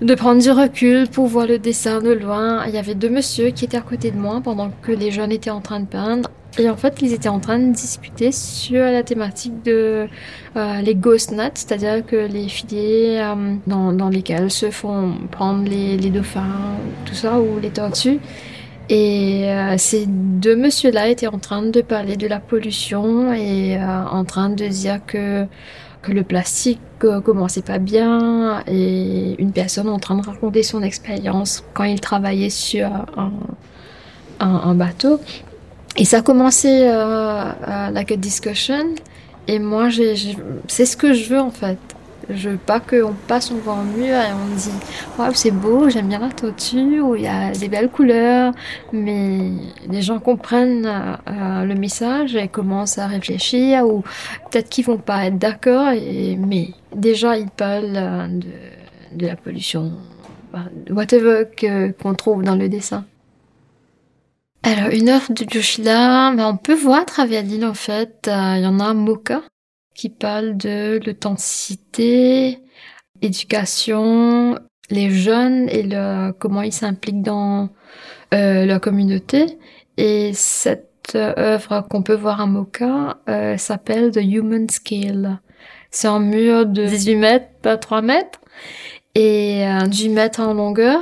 de 0.00 0.14
prendre 0.14 0.40
du 0.40 0.50
recul 0.50 1.08
pour 1.08 1.26
voir 1.26 1.46
le 1.46 1.58
dessin 1.58 2.00
de 2.00 2.10
loin. 2.10 2.64
Il 2.66 2.74
y 2.74 2.78
avait 2.78 2.94
deux 2.94 3.08
messieurs 3.08 3.50
qui 3.50 3.64
étaient 3.64 3.76
à 3.76 3.82
côté 3.82 4.10
de 4.10 4.16
moi 4.16 4.40
pendant 4.42 4.70
que 4.82 4.92
les 4.92 5.10
jeunes 5.10 5.32
étaient 5.32 5.50
en 5.50 5.60
train 5.60 5.80
de 5.80 5.86
peindre. 5.86 6.30
Et 6.58 6.68
en 6.70 6.76
fait, 6.76 6.98
ils 7.02 7.12
étaient 7.12 7.28
en 7.28 7.40
train 7.40 7.58
de 7.58 7.72
discuter 7.72 8.32
sur 8.32 8.82
la 8.82 9.02
thématique 9.02 9.62
de 9.64 10.06
les 10.82 10.94
ghost 10.94 11.30
nets, 11.30 11.52
c'est-à-dire 11.58 12.04
que 12.04 12.16
les 12.16 12.48
filets 12.48 13.22
dans, 13.66 13.92
dans 13.92 14.08
lesquels 14.08 14.50
se 14.50 14.70
font 14.70 15.12
prendre 15.30 15.68
les, 15.68 15.96
les 15.96 16.10
dauphins, 16.10 16.76
tout 17.04 17.14
ça, 17.14 17.38
ou 17.38 17.60
les 17.60 17.70
tortues. 17.70 18.18
Et 18.88 19.44
euh, 19.50 19.74
ces 19.76 20.06
deux 20.06 20.56
messieurs-là 20.56 21.08
étaient 21.08 21.26
en 21.26 21.38
train 21.38 21.62
de 21.62 21.80
parler 21.82 22.16
de 22.16 22.26
la 22.26 22.40
pollution 22.40 23.32
et 23.34 23.76
euh, 23.76 24.04
en 24.10 24.24
train 24.24 24.48
de 24.48 24.66
dire 24.66 25.00
que 25.06 25.46
que 26.02 26.12
le 26.12 26.22
plastique 26.22 26.80
commençait 26.98 27.62
pas 27.62 27.78
bien 27.78 28.62
et 28.66 29.34
une 29.38 29.52
personne 29.52 29.88
en 29.88 29.98
train 29.98 30.16
de 30.16 30.26
raconter 30.26 30.62
son 30.62 30.82
expérience 30.82 31.64
quand 31.74 31.84
il 31.84 32.00
travaillait 32.00 32.50
sur 32.50 32.88
un, 34.40 34.74
bateau. 34.74 35.20
Et 35.96 36.04
ça 36.04 36.18
a 36.18 36.22
commencé 36.22 36.88
euh, 36.88 37.90
like 37.90 38.12
a 38.12 38.16
discussion. 38.16 38.94
Et 39.48 39.58
moi, 39.58 39.88
c'est 40.68 40.86
ce 40.86 40.96
que 40.96 41.12
je 41.12 41.28
veux 41.28 41.40
en 41.40 41.50
fait. 41.50 41.78
Je 42.30 42.50
veux 42.50 42.58
pas 42.58 42.78
qu'on 42.78 43.14
passe, 43.26 43.50
on 43.50 43.56
voit 43.56 43.74
un 43.74 43.84
mur 43.84 44.14
et 44.14 44.32
on 44.32 44.54
dit 44.54 44.70
Waouh, 45.18 45.32
c'est 45.32 45.50
beau, 45.50 45.88
j'aime 45.88 46.08
bien 46.08 46.18
la 46.18 46.28
toiture, 46.28 47.16
il 47.16 47.22
y 47.22 47.26
a 47.26 47.52
des 47.52 47.68
belles 47.68 47.88
couleurs, 47.88 48.52
mais 48.92 49.52
les 49.88 50.02
gens 50.02 50.18
comprennent 50.18 50.86
euh, 50.86 51.64
le 51.64 51.74
message 51.74 52.36
et 52.36 52.48
commencent 52.48 52.98
à 52.98 53.06
réfléchir, 53.06 53.86
ou 53.86 54.02
peut-être 54.50 54.68
qu'ils 54.68 54.84
vont 54.84 54.98
pas 54.98 55.24
être 55.24 55.38
d'accord, 55.38 55.92
mais 55.92 56.74
déjà 56.94 57.38
ils 57.38 57.48
parlent 57.48 57.96
euh, 57.96 58.26
de, 59.12 59.26
la 59.26 59.36
pollution, 59.36 59.92
bah, 60.52 60.64
whatever 60.90 61.44
qu'on 61.98 62.14
trouve 62.14 62.42
dans 62.42 62.56
le 62.56 62.68
dessin. 62.68 63.06
Alors, 64.64 64.90
une 64.92 65.08
œuvre 65.08 65.32
de 65.32 65.46
Joshila, 65.48 66.34
bah, 66.36 66.46
on 66.46 66.58
peut 66.58 66.74
voir 66.74 67.00
à 67.00 67.04
travers 67.06 67.42
l'île 67.42 67.64
en 67.64 67.74
fait, 67.74 68.28
euh, 68.28 68.54
il 68.56 68.64
y 68.64 68.66
en 68.66 68.80
a 68.80 68.84
un 68.84 68.94
Mocha 68.94 69.40
qui 69.98 70.10
parle 70.10 70.56
de 70.56 71.00
l'authenticité, 71.04 72.60
éducation, 73.20 74.56
les 74.90 75.10
jeunes 75.10 75.68
et 75.68 75.82
le, 75.82 76.30
comment 76.38 76.62
ils 76.62 76.72
s'impliquent 76.72 77.22
dans 77.22 77.70
euh, 78.32 78.64
leur 78.64 78.80
communauté. 78.80 79.58
Et 79.96 80.30
cette 80.34 81.16
œuvre 81.16 81.84
qu'on 81.90 82.04
peut 82.04 82.14
voir 82.14 82.40
à 82.40 82.46
Mocha 82.46 83.18
euh, 83.28 83.56
s'appelle 83.56 84.12
The 84.12 84.20
Human 84.22 84.68
Scale. 84.70 85.40
C'est 85.90 86.06
un 86.06 86.20
mur 86.20 86.64
de 86.64 86.86
18 86.86 87.16
mètres 87.16 87.48
par 87.60 87.80
3 87.80 88.00
mètres 88.00 88.38
et 89.16 89.66
euh, 89.66 89.84
10 89.84 90.10
mètres 90.10 90.38
en 90.38 90.54
longueur. 90.54 91.00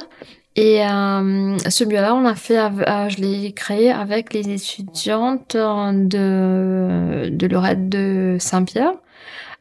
Et 0.57 0.83
euh, 0.83 1.59
ce 1.59 1.85
mur-là, 1.85 2.15
on 2.15 2.25
a 2.25 2.35
fait, 2.35 2.59
euh, 2.59 3.09
je 3.11 3.19
l'ai 3.19 3.53
créé 3.53 3.91
avec 3.91 4.33
les 4.33 4.49
étudiantes 4.49 5.55
de, 5.55 7.29
de 7.29 7.89
de 7.89 8.37
Saint-Pierre 8.41 8.95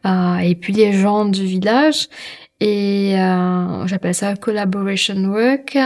euh, 0.05 0.37
et 0.37 0.55
puis 0.55 0.71
les 0.71 0.93
gens 0.93 1.25
du 1.25 1.45
village. 1.45 2.07
Et 2.61 3.19
euh, 3.19 3.85
j'appelle 3.87 4.15
ça 4.15 4.35
collaboration 4.35 5.25
work. 5.25 5.77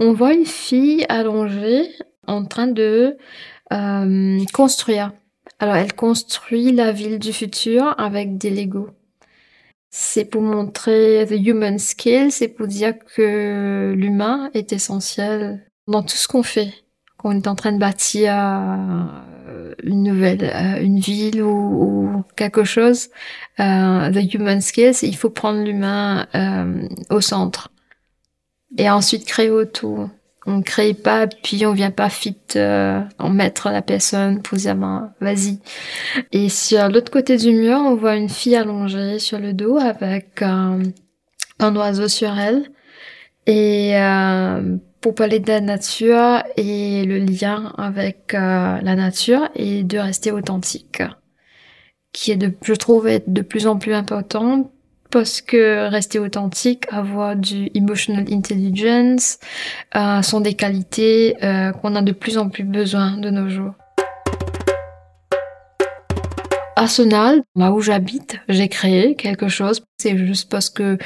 On 0.00 0.12
voit 0.12 0.34
une 0.34 0.46
fille 0.46 1.04
allongée 1.08 1.90
en 2.26 2.44
train 2.44 2.66
de 2.66 3.16
euh, 3.72 4.44
construire. 4.52 5.12
Alors 5.60 5.76
elle 5.76 5.92
construit 5.92 6.72
la 6.72 6.90
ville 6.92 7.20
du 7.20 7.32
futur 7.32 7.94
avec 7.98 8.38
des 8.38 8.50
Legos. 8.50 8.90
C'est 9.90 10.26
pour 10.26 10.42
montrer 10.42 11.26
the 11.28 11.32
human 11.32 11.78
skill, 11.78 12.30
c'est 12.30 12.48
pour 12.48 12.66
dire 12.66 12.94
que 13.16 13.94
l'humain 13.96 14.50
est 14.54 14.72
essentiel 14.72 15.66
dans 15.86 16.02
tout 16.02 16.16
ce 16.16 16.28
qu'on 16.28 16.42
fait. 16.42 16.72
Qu'on 17.16 17.32
est 17.32 17.48
en 17.48 17.54
train 17.54 17.72
de 17.72 17.78
bâtir 17.78 18.32
euh, 19.48 19.74
une 19.82 20.04
nouvelle, 20.04 20.44
euh, 20.44 20.80
une 20.82 21.00
ville 21.00 21.42
ou, 21.42 22.22
quelque 22.36 22.64
chose, 22.64 23.08
euh, 23.58 24.10
the 24.12 24.34
human 24.34 24.60
skills, 24.60 25.02
il 25.02 25.16
faut 25.16 25.30
prendre 25.30 25.64
l'humain 25.64 26.26
au 27.10 27.20
centre 27.20 27.70
et 28.76 28.88
ensuite 28.90 29.24
créer 29.24 29.50
autour. 29.50 30.10
On 30.50 30.62
crée 30.62 30.94
pas, 30.94 31.26
puis 31.26 31.66
on 31.66 31.74
vient 31.74 31.90
pas 31.90 32.08
fit 32.08 32.34
euh, 32.56 33.02
en 33.18 33.28
mettre 33.28 33.68
la 33.68 33.82
personne 33.82 34.40
pour 34.40 34.56
dire 34.56 34.74
ben, 34.74 35.12
vas-y. 35.20 35.58
Et 36.32 36.48
sur 36.48 36.88
l'autre 36.88 37.12
côté 37.12 37.36
du 37.36 37.52
mur, 37.52 37.76
on 37.76 37.96
voit 37.96 38.16
une 38.16 38.30
fille 38.30 38.56
allongée 38.56 39.18
sur 39.18 39.38
le 39.38 39.52
dos 39.52 39.76
avec 39.76 40.40
un, 40.40 40.80
un 41.58 41.76
oiseau 41.76 42.08
sur 42.08 42.38
elle. 42.38 42.70
Et 43.46 43.94
euh, 43.98 44.78
pour 45.02 45.14
parler 45.14 45.38
de 45.38 45.48
la 45.48 45.60
nature 45.60 46.42
et 46.56 47.04
le 47.04 47.18
lien 47.18 47.74
avec 47.76 48.32
euh, 48.32 48.78
la 48.80 48.96
nature 48.96 49.50
et 49.54 49.82
de 49.82 49.98
rester 49.98 50.32
authentique, 50.32 51.02
qui 52.12 52.32
est 52.32 52.36
de, 52.36 52.54
je 52.62 52.72
trouve, 52.72 53.06
être 53.06 53.30
de 53.30 53.42
plus 53.42 53.66
en 53.66 53.76
plus 53.76 53.92
important 53.92 54.72
parce 55.10 55.40
que 55.40 55.88
rester 55.88 56.18
authentique, 56.18 56.84
avoir 56.90 57.36
du 57.36 57.70
emotional 57.74 58.24
intelligence, 58.30 59.38
euh, 59.96 60.22
sont 60.22 60.40
des 60.40 60.54
qualités 60.54 61.36
euh, 61.42 61.72
qu'on 61.72 61.94
a 61.94 62.02
de 62.02 62.12
plus 62.12 62.38
en 62.38 62.48
plus 62.48 62.64
besoin 62.64 63.16
de 63.16 63.30
nos 63.30 63.48
jours. 63.48 63.74
Arsenal, 66.78 67.42
là 67.56 67.72
où 67.72 67.80
j'habite, 67.80 68.38
j'ai 68.48 68.68
créé 68.68 69.16
quelque 69.16 69.48
chose. 69.48 69.82
C'est 69.98 70.16
juste 70.16 70.48
parce 70.48 70.70
que 70.70 70.96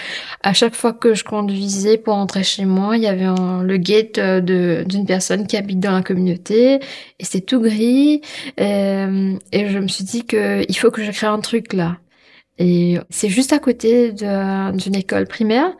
à 0.42 0.52
chaque 0.52 0.74
fois 0.74 0.92
que 0.92 1.14
je 1.14 1.24
conduisais 1.24 1.96
pour 1.96 2.14
entrer 2.14 2.42
chez 2.44 2.66
moi, 2.66 2.98
il 2.98 3.02
y 3.02 3.06
avait 3.06 3.24
le 3.24 3.76
gate 3.78 4.20
de 4.20 4.84
d'une 4.86 5.06
personne 5.06 5.46
qui 5.46 5.56
habite 5.56 5.80
dans 5.80 5.92
la 5.92 6.02
communauté 6.02 6.74
et 7.18 7.24
c'est 7.24 7.40
tout 7.40 7.62
gris. 7.62 8.20
Euh, 8.60 9.34
et, 9.50 9.68
je 9.68 9.78
me 9.78 9.88
suis 9.88 10.04
dit 10.04 10.26
que 10.26 10.62
il 10.68 10.76
faut 10.76 10.90
que 10.90 11.02
je 11.02 11.10
crée 11.10 11.26
un 11.26 11.40
truc 11.40 11.72
là. 11.72 11.96
Et 12.58 12.98
c'est 13.10 13.28
juste 13.28 13.52
à 13.52 13.58
côté 13.58 14.12
d'une 14.12 14.94
école 14.94 15.26
primaire. 15.26 15.72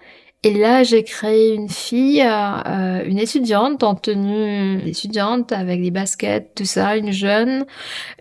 Et 0.44 0.54
là, 0.54 0.82
j'ai 0.82 1.04
créé 1.04 1.54
une 1.54 1.68
fille, 1.68 2.20
euh, 2.20 3.04
une 3.04 3.18
étudiante 3.18 3.84
en 3.84 3.94
tenue 3.94 4.80
étudiante 4.88 5.52
avec 5.52 5.80
des 5.80 5.92
baskets, 5.92 6.54
tout 6.56 6.64
ça, 6.64 6.96
une 6.96 7.12
jeune 7.12 7.64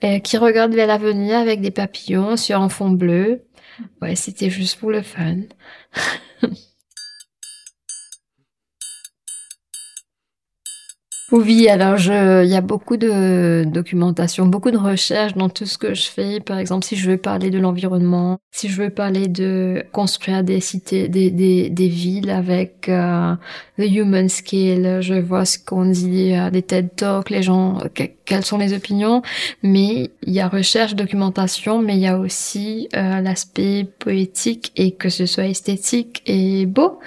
euh, 0.04 0.20
qui 0.20 0.38
regarde 0.38 0.74
vers 0.74 0.86
l'avenir 0.86 1.38
avec 1.38 1.62
des 1.62 1.72
papillons 1.72 2.38
sur 2.38 2.62
un 2.62 2.70
fond 2.70 2.92
bleu. 2.92 3.44
Ouais, 4.02 4.16
c'était 4.16 4.52
juste 4.52 4.80
pour 4.80 4.92
le 4.92 5.02
fun. 5.02 5.38
Oui, 11.32 11.70
alors 11.70 11.96
je, 11.96 12.44
il 12.44 12.50
y 12.50 12.56
a 12.58 12.62
beaucoup 12.62 12.98
de 12.98 13.64
documentation, 13.66 14.46
beaucoup 14.48 14.70
de 14.70 14.78
recherches 14.78 15.34
dans 15.34 15.48
tout 15.48 15.66
ce 15.66 15.78
que 15.78 15.94
je 15.94 16.10
fais. 16.10 16.42
Par 16.42 16.58
exemple, 16.58 16.86
si 16.86 16.98
je 16.98 17.10
veux 17.10 17.16
parler 17.18 17.50
de 17.50 17.58
l'environnement, 17.58 18.40
si 18.52 18.68
je 18.68 18.82
veux 18.82 18.90
parler 18.90 19.30
de 19.30 19.82
construire 19.94 20.44
des 20.44 20.60
cités, 20.60 21.08
des, 21.08 21.32
des, 21.32 21.70
des 21.70 21.88
villes 21.88 22.30
avec 22.32 22.90
euh, 22.90 23.34
the 23.78 23.84
human 23.90 24.28
scale, 24.28 25.02
je 25.02 25.14
vois 25.14 25.46
ce 25.46 25.58
qu'on 25.58 25.86
dit, 25.86 26.34
euh, 26.36 26.50
des 26.50 26.64
TED 26.64 26.96
Talks, 26.98 27.30
les 27.30 27.44
gens, 27.44 27.78
quelles 28.26 28.44
sont 28.44 28.58
les 28.58 28.74
opinions. 28.74 29.22
Mais 29.64 30.12
il 30.24 30.34
y 30.34 30.42
a 30.42 30.50
recherche, 30.50 30.96
documentation, 30.96 31.82
mais 31.82 31.94
il 31.96 32.02
y 32.02 32.08
a 32.08 32.18
aussi 32.20 32.90
euh, 32.94 33.22
l'aspect 33.22 33.88
poétique 34.00 34.74
et 34.76 34.92
que 34.92 35.08
ce 35.08 35.26
soit 35.26 35.46
esthétique 35.46 36.24
et 36.26 36.66
beau. 36.66 37.00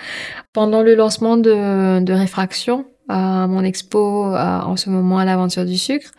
Pendant 0.54 0.80
le 0.82 0.94
lancement 0.94 1.36
de, 1.36 2.00
de 2.00 2.12
Réfraction, 2.14 2.86
à 3.08 3.46
mon 3.46 3.62
expo 3.62 4.34
en 4.34 4.76
ce 4.76 4.90
moment 4.90 5.18
à 5.18 5.24
l'aventure 5.24 5.64
du 5.64 5.76
sucre. 5.78 6.10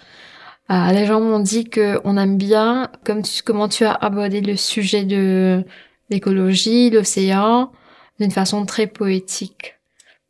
Euh, 0.72 0.92
les 0.92 1.06
gens 1.06 1.22
m'ont 1.22 1.40
dit 1.40 1.66
que 1.66 2.00
on 2.06 2.18
aime 2.18 2.38
bien 2.38 2.90
comme 3.04 3.22
tu, 3.22 3.44
comment 3.44 3.70
tu 3.70 3.86
as 3.86 3.94
abordé 3.94 4.42
le 4.42 4.56
sujet 4.56 5.04
de 5.04 5.64
l'écologie, 6.10 6.90
l'océan, 6.90 7.72
d'une 8.20 8.32
façon 8.32 8.66
très 8.66 8.88
poétique. 8.88 9.76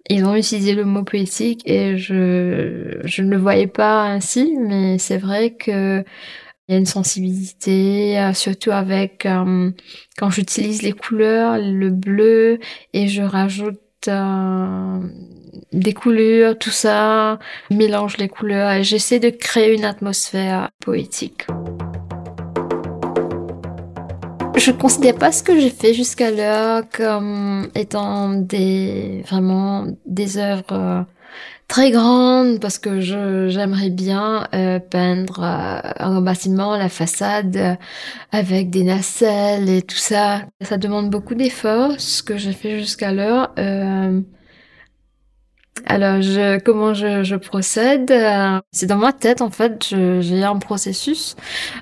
Ils 0.10 0.26
ont 0.26 0.36
utilisé 0.36 0.74
le 0.76 0.86
mot 0.86 1.04
poétique 1.04 1.62
et 1.66 1.98
je, 1.98 3.00
je 3.06 3.22
ne 3.22 3.32
le 3.32 3.38
voyais 3.38 3.68
pas 3.68 4.04
ainsi, 4.04 4.56
mais 4.60 4.98
c'est 4.98 5.18
vrai 5.18 5.52
que 5.56 6.04
il 6.68 6.72
y 6.74 6.76
a 6.76 6.80
une 6.80 6.86
sensibilité, 6.88 8.20
euh, 8.20 8.34
surtout 8.34 8.72
avec 8.72 9.26
euh, 9.26 9.72
quand 10.18 10.32
j'utilise 10.32 10.82
les 10.82 10.94
couleurs, 10.94 11.60
le 11.60 11.92
bleu 11.92 12.60
et 12.94 13.08
je 13.08 13.22
rajoute 13.22 13.80
des 15.72 15.94
couleurs, 15.94 16.58
tout 16.58 16.72
ça, 16.72 17.40
mélange 17.70 18.18
les 18.18 18.28
couleurs 18.28 18.72
et 18.72 18.84
j'essaie 18.84 19.20
de 19.20 19.30
créer 19.30 19.74
une 19.74 19.86
atmosphère 19.86 20.70
poétique. 20.80 21.48
Je 24.58 24.72
ne 24.72 24.78
considère 24.78 25.16
pas 25.16 25.32
ce 25.32 25.44
que 25.44 25.60
j'ai 25.60 25.70
fait 25.70 25.94
jusqu'à 25.94 26.32
l'heure 26.32 26.84
comme 26.92 27.68
étant 27.76 28.30
des 28.30 29.22
vraiment 29.28 29.86
des 30.06 30.38
œuvres 30.38 30.64
euh, 30.72 31.02
très 31.68 31.92
grandes 31.92 32.60
parce 32.62 32.80
que 32.80 33.02
j'aimerais 33.02 33.90
bien 33.90 34.48
euh, 34.56 34.80
peindre 34.80 35.42
euh, 35.44 35.92
un 36.00 36.22
bâtiment, 36.22 36.78
la 36.78 36.90
façade 36.90 37.78
avec 38.32 38.70
des 38.70 38.84
nacelles 38.84 39.70
et 39.70 39.82
tout 39.82 39.98
ça. 39.98 40.44
Ça 40.62 40.78
demande 40.78 41.10
beaucoup 41.10 41.36
d'efforts 41.36 42.00
ce 42.00 42.24
que 42.24 42.38
j'ai 42.38 42.54
fait 42.54 42.80
jusqu'à 42.80 43.12
l'heure. 43.12 43.54
Alors, 45.85 46.22
je, 46.22 46.57
comment 46.59 46.94
je, 46.94 47.24
je 47.24 47.35
procède 47.35 48.09
euh, 48.09 48.59
C'est 48.72 48.85
dans 48.85 48.98
ma 48.98 49.14
tête, 49.14 49.42
en 49.42 49.51
fait, 49.51 49.83
j'ai 50.22 50.44
un 50.44 50.57
processus. 50.57 51.35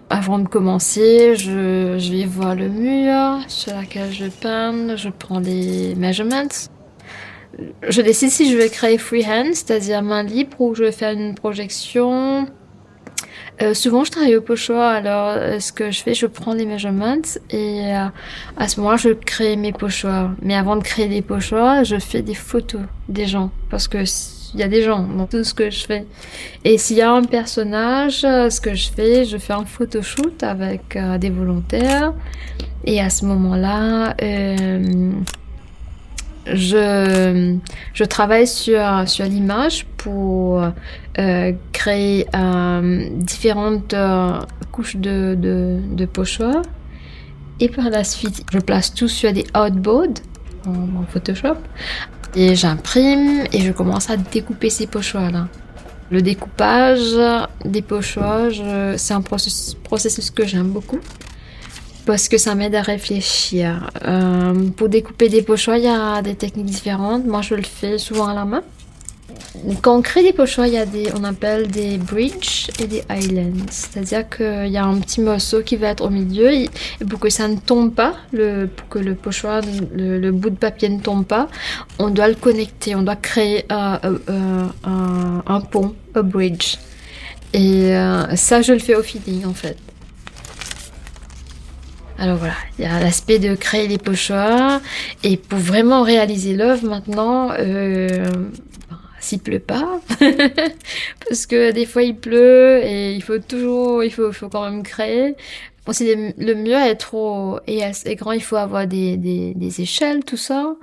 Avant 0.10 0.39
de 0.39 0.47
commencer, 0.47 1.36
je, 1.36 1.97
je 1.99 2.12
vais 2.12 2.25
voir 2.25 2.56
le 2.56 2.69
mur 2.69 3.39
sur 3.47 3.79
lequel 3.79 4.12
je 4.12 4.25
peins, 4.25 4.95
je 4.95 5.10
prends 5.10 5.41
des 5.41 5.93
measurements. 5.95 6.47
Je 7.88 8.01
décide 8.01 8.29
si 8.29 8.51
je 8.51 8.58
vais 8.58 8.69
créer 8.69 8.97
freehand, 8.97 9.53
c'est-à-dire 9.53 10.01
main 10.01 10.23
libre, 10.23 10.60
ou 10.60 10.73
je 10.73 10.86
vais 10.86 10.91
faire 10.91 11.12
une 11.12 11.36
projection 11.36 12.47
euh, 13.63 13.73
souvent, 13.73 14.04
je 14.04 14.12
travaille 14.12 14.36
au 14.36 14.41
pochoir. 14.41 14.93
Alors, 14.93 15.30
euh, 15.30 15.60
ce 15.60 15.71
que 15.71 15.89
je 15.89 16.02
fais, 16.02 16.13
je 16.13 16.26
prends 16.26 16.54
les 16.54 16.65
measurements 16.65 17.21
et 17.49 17.95
euh, 17.95 18.08
à 18.58 18.67
ce 18.67 18.80
moment-là, 18.80 18.97
je 18.97 19.10
crée 19.10 19.56
mes 19.56 19.71
pochoirs. 19.71 20.32
Mais 20.41 20.56
avant 20.56 20.76
de 20.76 20.84
créer 20.84 21.08
des 21.08 21.21
pochoirs, 21.21 21.84
je 21.84 21.97
fais 21.97 22.21
des 22.21 22.36
photos 22.36 22.82
des 23.08 23.26
gens 23.26 23.52
parce 23.69 23.88
que 23.88 24.04
il 24.56 24.60
y 24.60 24.63
a 24.63 24.67
des 24.67 24.84
gens 24.84 25.02
dans 25.02 25.26
tout 25.26 25.43
ce 25.43 25.54
que 25.54 25.71
je 25.71 25.86
fais. 25.86 26.06
Et 26.63 26.78
s'il 26.78 26.97
y 26.97 27.02
a 27.02 27.12
un 27.12 27.23
personnage, 27.23 28.21
ce 28.21 28.62
que 28.62 28.76
je 28.76 28.91
fais, 28.91 29.26
je 29.26 29.38
fais 29.38 29.54
un 29.54 29.65
photoshoot 29.65 30.43
avec 30.43 30.95
des 31.19 31.32
volontaires. 31.32 32.13
Et 32.86 33.02
à 33.02 33.10
ce 33.10 33.26
moment-là, 33.26 34.15
je, 36.45 38.03
travaille 38.03 38.47
sur, 38.47 38.82
sur 39.08 39.25
l'image 39.25 39.86
pour 39.97 40.63
euh, 41.19 41.53
créer 41.71 42.25
euh, 42.36 43.08
différentes 43.12 43.93
euh, 43.93 44.39
couches 44.71 44.95
de, 44.97 45.38
de. 45.39 46.08
Et 47.60 47.69
par 47.69 47.89
la 47.89 48.03
suite, 48.03 48.43
je 48.51 48.60
place 48.60 48.93
tout 48.93 49.08
sur 49.08 49.32
des 49.32 49.45
outboards 49.56 50.21
en, 50.65 51.03
Photoshop. 51.10 51.58
Et 52.36 52.56
j'imprime 52.56 53.43
et 53.53 53.62
je 53.62 53.71
commence 53.71 54.10
à 54.10 54.17
découper 54.17 54.71
ces 54.71 54.88
pochoirs-là. 54.88 55.47
Le 56.10 56.21
découpage 56.21 57.15
des 57.63 57.82
pochoirs, 57.82 58.49
c'est 58.97 59.13
un 59.13 59.21
processus 59.21 60.32
que 60.32 60.45
j'aime 60.45 60.69
beaucoup 60.69 60.99
parce 62.06 62.28
que 62.28 62.38
ça 62.38 62.56
m'aide 62.56 62.76
à 62.76 62.82
réfléchir. 62.82 63.89
Euh, 64.06 64.70
pour 64.76 64.89
découper 64.89 65.30
des 65.30 65.42
pochoirs, 65.42 65.78
il 65.78 65.86
y 65.86 65.88
a 65.88 66.22
des 66.22 66.36
techniques 66.36 66.68
différentes. 66.68 67.26
Moi, 67.26 67.42
je 67.42 67.56
le 67.56 67.63
fais 67.63 67.98
souvent 67.98 68.28
à 68.28 68.34
la 68.34 68.46
main. 68.46 68.63
Quand 69.82 69.98
on 69.98 70.02
crée 70.02 70.24
des 70.24 70.34
pochoirs, 70.34 70.68
il 70.68 70.74
y 70.74 70.78
a 70.78 70.86
des, 70.86 71.10
on 71.16 71.24
appelle 71.24 71.68
des 71.68 71.98
bridges 71.98 72.70
et 72.80 72.88
des 72.88 73.04
islands. 73.10 73.66
C'est-à-dire 73.70 74.28
qu'il 74.28 74.68
y 74.68 74.78
a 74.78 74.84
un 74.84 75.00
petit 75.00 75.22
morceau 75.22 75.62
qui 75.62 75.76
va 75.76 75.89
être 75.89 76.04
au 76.04 76.10
milieu 76.10 76.52
et 76.52 76.70
pour 77.10 77.20
que 77.20 77.30
ça 77.30 77.48
ne 77.48 77.58
tombe 77.58 77.94
pas, 77.94 78.16
pour 78.32 78.89
que 78.89 79.00
le 79.00 79.16
pochoir, 79.16 79.62
le, 79.96 80.32
bout 80.32 80.50
de 80.50 80.56
papier 80.56 80.89
ne 80.89 81.00
tombe 81.00 81.26
pas, 81.26 81.48
on 82.00 82.10
doit 82.10 82.28
le 82.28 82.36
connecter, 82.36 82.96
on 82.96 83.04
doit 83.04 83.16
créer 83.16 83.66
un, 83.70 84.00
un, 84.28 85.44
un 85.46 85.62
pont, 85.62 85.94
un 86.16 86.24
bridge. 86.24 86.78
Et 87.54 87.96
euh, 87.96 88.36
ça, 88.36 88.62
je 88.63 88.74
le 88.74 88.80
fais 88.80 88.96
au 88.96 89.04
feeling 89.04 89.46
en 89.46 89.54
fait. 89.54 89.78
Alors 92.17 92.38
voilà, 92.38 92.54
il 92.78 92.86
y 92.86 92.88
a 92.88 92.99
l'aspect 92.99 93.39
de 93.39 93.56
créer 93.56 93.88
les 93.88 93.97
pochoirs. 93.97 94.82
Et 95.23 95.38
pour 95.38 95.60
vraiment 95.60 96.04
réaliser 96.04 96.54
l'œuvre 96.56 96.88
maintenant, 96.88 97.52
euh, 97.58 98.08
ben, 98.89 98.99
s'il 99.19 99.39
pleut 99.39 99.60
pas, 99.60 99.99
parce 101.28 101.45
que 101.45 101.71
des 101.71 101.86
fois 101.86 102.04
il 102.04 102.15
pleut 102.15 102.82
et 102.84 103.13
il 103.13 103.23
faut 103.23 103.39
toujours, 103.39 104.04
il 104.04 104.12
faut, 104.12 104.32
faut 104.32 104.49
quand 104.49 104.69
même 104.69 104.84
créer. 104.84 105.36
Bon, 105.86 105.91
le 105.99 106.54
mieux 106.54 106.73
être 106.73 107.08
trop 107.08 107.60
et 107.67 107.84
assez 107.84 108.15
grand, 108.15 108.32
il 108.32 108.43
faut 108.43 108.56
avoir 108.56 108.88
des, 108.88 109.17
des 109.17 109.82
échelles, 109.82 110.23
tout 110.23 110.38
ça. 110.38 110.76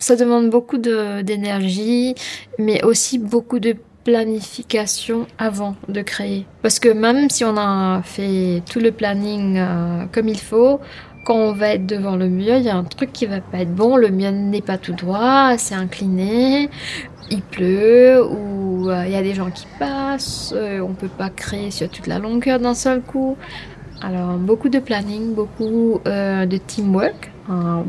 Ça 0.00 0.16
demande 0.16 0.50
beaucoup 0.50 0.76
d'énergie, 0.76 2.14
mais 2.58 2.84
aussi 2.84 3.18
beaucoup 3.18 3.58
de 3.58 3.76
planification 4.04 5.26
avant 5.38 5.74
de 5.88 6.02
créer. 6.02 6.46
Parce 6.62 6.78
que 6.78 6.88
même 6.88 7.30
si 7.30 7.44
on 7.44 7.56
a 7.56 8.02
fait 8.02 8.62
tout 8.70 8.80
le 8.80 8.92
planning 8.92 9.56
euh, 9.56 10.04
comme 10.12 10.28
il 10.28 10.38
faut, 10.38 10.80
quand 11.24 11.36
on 11.36 11.52
va 11.52 11.70
être 11.70 11.86
devant 11.86 12.16
le 12.16 12.28
mur, 12.28 12.56
il 12.56 12.62
y 12.62 12.68
a 12.68 12.76
un 12.76 12.84
truc 12.84 13.12
qui 13.12 13.26
va 13.26 13.40
pas 13.40 13.58
être 13.58 13.74
bon, 13.74 13.96
le 13.96 14.10
mur 14.10 14.30
n'est 14.30 14.60
pas 14.60 14.76
tout 14.76 14.92
droit, 14.92 15.56
c'est 15.56 15.74
incliné, 15.74 16.68
il 17.30 17.40
pleut 17.40 18.22
ou 18.22 18.90
euh, 18.90 19.04
il 19.06 19.12
y 19.12 19.16
a 19.16 19.22
des 19.22 19.34
gens 19.34 19.50
qui 19.50 19.66
passent, 19.78 20.52
euh, 20.54 20.80
on 20.80 20.92
peut 20.92 21.08
pas 21.08 21.30
créer 21.30 21.70
sur 21.70 21.88
toute 21.88 22.06
la 22.06 22.18
longueur 22.18 22.60
d'un 22.60 22.74
seul 22.74 23.00
coup. 23.00 23.36
Alors 24.02 24.34
beaucoup 24.36 24.68
de 24.68 24.78
planning, 24.78 25.34
beaucoup 25.34 26.00
de 26.04 26.56
teamwork. 26.58 27.30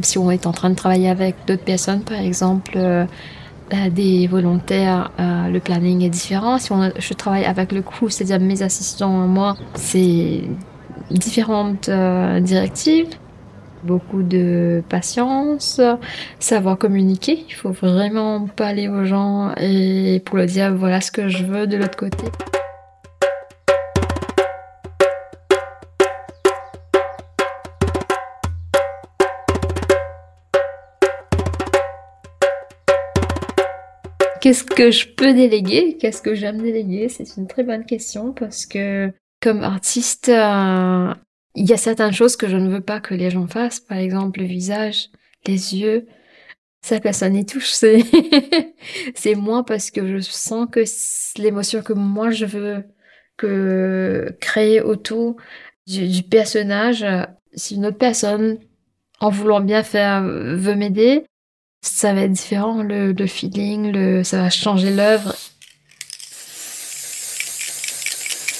si 0.01 0.17
on 0.17 0.31
est 0.31 0.47
en 0.47 0.53
train 0.53 0.69
de 0.69 0.75
travailler 0.75 1.09
avec 1.09 1.35
d'autres 1.45 1.65
personnes, 1.65 2.01
par 2.01 2.19
exemple, 2.19 2.75
euh, 2.77 3.05
des 3.91 4.27
volontaires, 4.27 5.11
euh, 5.19 5.47
le 5.47 5.59
planning 5.59 6.01
est 6.03 6.09
différent. 6.09 6.57
Si 6.57 6.71
on, 6.71 6.91
je 6.97 7.13
travaille 7.13 7.45
avec 7.45 7.71
le 7.71 7.81
crew, 7.81 8.09
c'est-à-dire 8.09 8.39
mes 8.39 8.61
assistants, 8.61 9.27
moi, 9.27 9.55
c'est 9.73 10.41
différentes 11.09 11.89
euh, 11.89 12.39
directives, 12.39 13.09
beaucoup 13.83 14.23
de 14.23 14.83
patience, 14.89 15.81
savoir 16.39 16.77
communiquer. 16.77 17.45
Il 17.47 17.53
faut 17.53 17.71
vraiment 17.71 18.47
parler 18.47 18.87
aux 18.87 19.05
gens 19.05 19.53
et 19.57 20.21
pour 20.25 20.37
leur 20.37 20.47
dire 20.47 20.73
voilà 20.73 21.01
ce 21.01 21.11
que 21.11 21.27
je 21.27 21.43
veux 21.43 21.67
de 21.67 21.77
l'autre 21.77 21.97
côté. 21.97 22.25
Qu'est-ce 34.45 34.63
que 34.63 34.91
je 34.91 35.07
peux 35.07 35.33
déléguer? 35.33 35.97
Qu'est-ce 35.97 36.21
que 36.21 36.35
j'aime 36.35 36.61
déléguer? 36.61 37.09
C'est 37.09 37.35
une 37.35 37.47
très 37.47 37.63
bonne 37.63 37.83
question 37.83 38.31
parce 38.31 38.67
que 38.67 39.11
comme 39.41 39.63
artiste, 39.63 40.29
euh, 40.29 41.11
il 41.55 41.67
y 41.67 41.73
a 41.73 41.77
certaines 41.77 42.13
choses 42.13 42.35
que 42.35 42.47
je 42.47 42.55
ne 42.55 42.69
veux 42.69 42.81
pas 42.81 42.99
que 42.99 43.15
les 43.15 43.31
gens 43.31 43.47
fassent. 43.47 43.79
Par 43.79 43.97
exemple, 43.97 44.41
le 44.41 44.45
visage, 44.45 45.09
les 45.47 45.75
yeux. 45.77 46.05
Ça, 46.83 46.99
personne 46.99 47.33
n'y 47.33 47.47
touche. 47.47 47.71
C'est, 49.15 49.33
moi 49.33 49.65
parce 49.65 49.89
que 49.89 50.05
je 50.05 50.19
sens 50.19 50.67
que 50.71 50.83
l'émotion 51.41 51.81
que 51.81 51.93
moi 51.93 52.29
je 52.29 52.45
veux 52.45 52.83
que 53.37 54.31
créer 54.39 54.79
autour 54.79 55.37
du, 55.87 56.07
du 56.07 56.21
personnage, 56.21 57.03
si 57.55 57.77
une 57.77 57.87
autre 57.87 57.97
personne, 57.97 58.59
en 59.19 59.31
voulant 59.31 59.61
bien 59.61 59.81
faire, 59.81 60.21
veut 60.21 60.75
m'aider, 60.75 61.25
ça 61.87 62.13
va 62.13 62.21
être 62.21 62.31
différent, 62.31 62.83
le, 62.83 63.13
feeling, 63.27 63.91
le, 63.91 64.23
ça 64.23 64.41
va 64.41 64.49
changer 64.49 64.91
l'œuvre. 64.91 65.35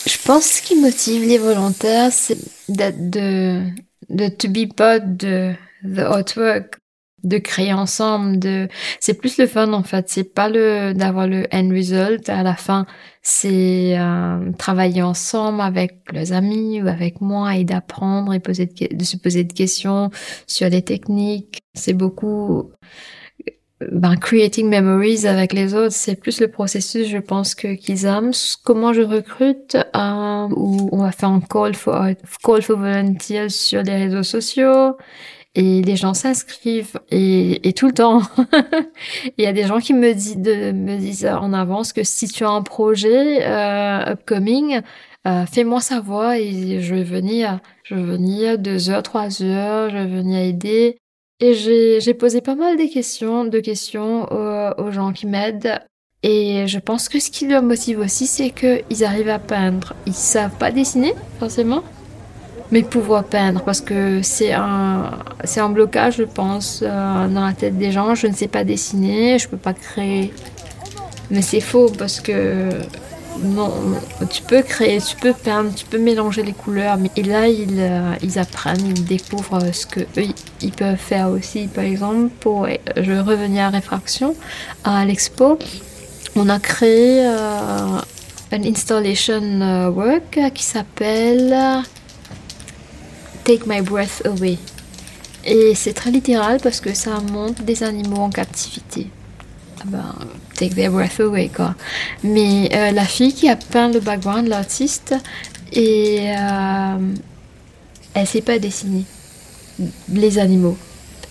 Je 0.05 0.17
pense 0.23 0.45
ce 0.45 0.61
qui 0.61 0.75
motive 0.75 1.23
les 1.23 1.37
volontaires, 1.37 2.11
c'est 2.11 2.37
de, 2.69 3.61
de 4.09 4.27
to 4.29 4.47
be 4.47 4.71
part 4.73 5.01
de 5.01 5.53
the 5.83 5.99
artwork, 5.99 6.77
de 7.25 7.37
créer 7.37 7.73
ensemble, 7.73 8.39
de, 8.39 8.67
c'est 8.99 9.15
plus 9.15 9.37
le 9.37 9.47
fun 9.47 9.73
en 9.73 9.83
fait, 9.83 10.05
c'est 10.07 10.33
pas 10.33 10.47
le, 10.47 10.93
d'avoir 10.93 11.27
le 11.27 11.47
end 11.51 11.69
result 11.69 12.29
à 12.29 12.43
la 12.43 12.55
fin, 12.55 12.85
c'est 13.21 13.97
euh, 13.97 14.51
travailler 14.57 15.01
ensemble 15.01 15.61
avec 15.61 15.99
les 16.13 16.31
amis 16.31 16.81
ou 16.81 16.87
avec 16.87 17.21
moi 17.21 17.55
et 17.55 17.63
d'apprendre 17.63 18.33
et 18.33 18.39
poser 18.39 18.67
de, 18.67 18.95
de 18.95 19.03
se 19.03 19.17
poser 19.17 19.43
des 19.43 19.53
questions 19.53 20.11
sur 20.47 20.69
les 20.69 20.83
techniques. 20.83 21.59
C'est 21.73 21.93
beaucoup 21.93 22.71
ben, 23.91 24.15
creating 24.15 24.69
memories 24.69 25.25
avec 25.27 25.51
les 25.51 25.73
autres, 25.73 25.91
c'est 25.91 26.15
plus 26.15 26.39
le 26.39 26.47
processus, 26.47 27.07
je 27.09 27.17
pense, 27.17 27.55
que 27.55 27.75
qu'ils 27.75 28.05
aiment. 28.05 28.31
Comment 28.63 28.93
je 28.93 29.01
recrute, 29.01 29.75
euh, 29.75 30.47
ou 30.55 30.89
on 30.91 30.99
va 30.99 31.11
faire 31.11 31.29
un 31.29 31.41
call 31.41 31.75
for, 31.75 32.07
call 32.43 32.61
for 32.61 32.77
volunteers 32.77 33.49
sur 33.49 33.83
les 33.83 33.95
réseaux 33.95 34.23
sociaux, 34.23 34.95
et 35.55 35.81
les 35.81 35.95
gens 35.95 36.13
s'inscrivent, 36.13 36.99
et, 37.09 37.67
et 37.67 37.73
tout 37.73 37.87
le 37.87 37.93
temps. 37.93 38.21
Il 39.37 39.43
y 39.43 39.47
a 39.47 39.53
des 39.53 39.63
gens 39.63 39.79
qui 39.79 39.93
me 39.93 40.13
disent, 40.13 40.37
me 40.37 40.97
disent 40.97 41.25
en 41.25 41.53
avance 41.53 41.93
que 41.93 42.03
si 42.03 42.27
tu 42.27 42.43
as 42.43 42.49
un 42.49 42.61
projet 42.61 43.43
euh, 43.43 44.11
upcoming, 44.11 44.81
euh, 45.27 45.45
fais-moi 45.45 45.79
savoir 45.79 46.33
et 46.33 46.81
je 46.81 46.93
vais 46.93 47.03
venir, 47.03 47.59
je 47.83 47.95
vais 47.95 48.03
venir 48.03 48.59
deux 48.59 48.89
heures, 48.89 49.01
trois 49.01 49.41
heures, 49.41 49.89
je 49.89 49.97
vais 49.97 50.07
venir 50.07 50.39
aider. 50.39 50.97
Et 51.39 51.53
j'ai 51.53 52.13
posé 52.13 52.41
pas 52.41 52.55
mal 52.55 52.77
de 52.77 52.91
questions, 52.91 53.43
de 53.45 53.59
questions 53.59 54.23
aux, 54.31 54.91
gens 54.91 55.11
qui 55.11 55.27
m'aident. 55.27 55.79
Et 56.23 56.65
je 56.67 56.79
pense 56.79 57.09
que 57.09 57.19
ce 57.19 57.29
qui 57.29 57.47
leur 57.47 57.61
motive 57.61 57.99
aussi, 57.99 58.25
c'est 58.25 58.51
qu'ils 58.51 59.03
arrivent 59.03 59.29
à 59.29 59.39
peindre. 59.39 59.93
Ils 60.05 60.13
savent 60.13 60.57
pas 60.57 60.71
dessiner, 60.71 61.13
forcément, 61.39 61.83
mais 62.71 62.83
pouvoir 62.83 63.23
peindre 63.23 63.61
parce 63.61 63.81
que 63.81 64.21
c'est 64.21 64.53
un, 64.53 65.11
c'est 65.43 65.59
un 65.59 65.69
blocage, 65.69 66.17
je 66.17 66.23
pense, 66.23 66.81
euh, 66.83 67.27
dans 67.27 67.45
la 67.45 67.53
tête 67.53 67.77
des 67.77 67.91
gens. 67.91 68.15
Je 68.15 68.27
ne 68.27 68.33
sais 68.33 68.47
pas 68.47 68.63
dessiner, 68.63 69.39
je 69.39 69.47
peux 69.47 69.57
pas 69.57 69.73
créer. 69.73 70.33
Mais 71.31 71.41
c'est 71.41 71.61
faux 71.61 71.91
parce 71.97 72.19
que 72.19 72.69
non, 73.43 73.71
tu 74.29 74.41
peux 74.43 74.61
créer, 74.61 74.99
tu 74.99 75.15
peux 75.15 75.33
peindre, 75.33 75.73
tu 75.75 75.85
peux 75.85 75.97
mélanger 75.97 76.43
les 76.43 76.53
couleurs, 76.53 76.97
mais 76.97 77.11
et 77.15 77.23
là 77.23 77.47
ils, 77.47 77.79
euh, 77.79 78.13
ils 78.21 78.39
apprennent, 78.39 78.85
ils 78.85 79.05
découvrent 79.05 79.73
ce 79.73 79.85
que 79.85 80.01
ils 80.61 80.71
peuvent 80.71 80.95
faire 80.95 81.29
aussi. 81.29 81.67
Par 81.67 81.83
exemple, 81.83 82.29
pour 82.39 82.67
je 82.95 83.11
revenir 83.11 83.65
à 83.65 83.69
réfraction 83.69 84.35
à 84.83 85.03
l'expo, 85.05 85.59
on 86.35 86.49
a 86.49 86.59
créé 86.59 87.25
euh, 87.25 87.99
un 88.51 88.63
installation 88.63 89.41
euh, 89.61 89.89
work 89.89 90.39
qui 90.53 90.63
s'appelle 90.63 91.83
Take 93.45 93.67
My 93.67 93.81
Breath 93.81 94.23
Away. 94.25 94.57
Et 95.45 95.75
c'est 95.75 95.93
très 95.93 96.09
littéral 96.09 96.59
parce 96.61 96.81
que 96.81 96.95
ça 96.95 97.19
montre 97.19 97.61
des 97.61 97.83
animaux 97.83 98.17
en 98.17 98.29
captivité. 98.31 99.07
Ah 99.79 99.83
ben, 99.85 100.15
take 100.55 100.73
their 100.73 100.91
breath 100.91 101.19
away, 101.19 101.49
quoi. 101.55 101.75
Mais 102.23 102.69
euh, 102.73 102.91
la 102.91 103.05
fille 103.05 103.33
qui 103.33 103.47
a 103.47 103.55
peint 103.55 103.91
le 103.91 103.99
background, 103.99 104.47
l'artiste, 104.47 105.13
et 105.71 106.31
euh, 106.35 107.13
elle 108.15 108.27
sait 108.27 108.41
pas 108.41 108.57
dessiner 108.57 109.03
les 110.09 110.39
animaux. 110.39 110.77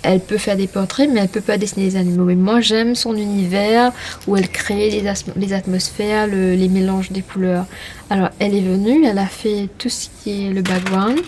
Elle 0.04 0.20
peut 0.20 0.38
faire 0.38 0.56
des 0.56 0.66
portraits, 0.66 1.08
mais 1.10 1.20
elle 1.20 1.28
peut 1.28 1.40
pas 1.40 1.58
dessiner 1.58 1.86
les 1.86 1.96
animaux. 1.96 2.24
Mais 2.24 2.34
moi, 2.34 2.60
j'aime 2.60 2.94
son 2.94 3.16
univers 3.16 3.92
où 4.26 4.36
elle 4.36 4.48
crée 4.48 4.90
les, 4.90 5.52
atmosphères, 5.52 6.26
les 6.26 6.68
mélanges 6.68 7.10
des 7.10 7.22
couleurs. 7.22 7.66
Alors, 8.10 8.28
elle 8.38 8.54
est 8.54 8.60
venue, 8.60 9.04
elle 9.06 9.18
a 9.18 9.26
fait 9.26 9.68
tout 9.78 9.88
ce 9.88 10.08
qui 10.22 10.46
est 10.46 10.50
le 10.50 10.62
background. 10.62 11.20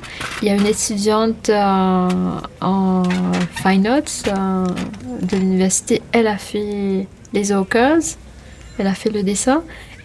Il 0.43 0.49
y 0.49 0.51
a 0.51 0.55
une 0.55 0.67
étudiante 0.67 1.49
euh, 1.49 2.09
en 2.61 3.03
fine 3.63 3.87
arts 3.87 4.03
euh, 4.29 4.67
de 5.23 5.37
l'université, 5.37 6.03
elle 6.13 6.27
a 6.27 6.37
fait 6.37 7.07
les 7.33 7.53
Oakers. 7.53 8.17
Elle 8.79 8.87
a 8.87 8.95
fait 8.95 9.11
le 9.11 9.23
dessin. 9.23 9.63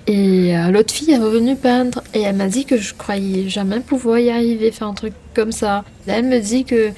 Et 0.07 0.57
euh, 0.57 0.71
l'autre 0.71 0.93
fille 0.93 1.11
est 1.11 1.17
revenue 1.17 1.55
peindre 1.55 2.01
et 2.13 2.21
elle 2.21 2.35
m'a 2.35 2.47
dit 2.47 2.65
que 2.65 2.77
je 2.77 2.93
croyais 2.93 3.47
jamais 3.49 3.79
pouvoir 3.79 4.17
y 4.17 4.31
arriver, 4.31 4.71
faire 4.71 4.87
un 4.87 4.93
truc 4.93 5.13
comme 5.35 5.51
ça. 5.51 5.83
elle 6.07 6.25
me 6.25 6.39
dit 6.39 6.65
que 6.65 6.89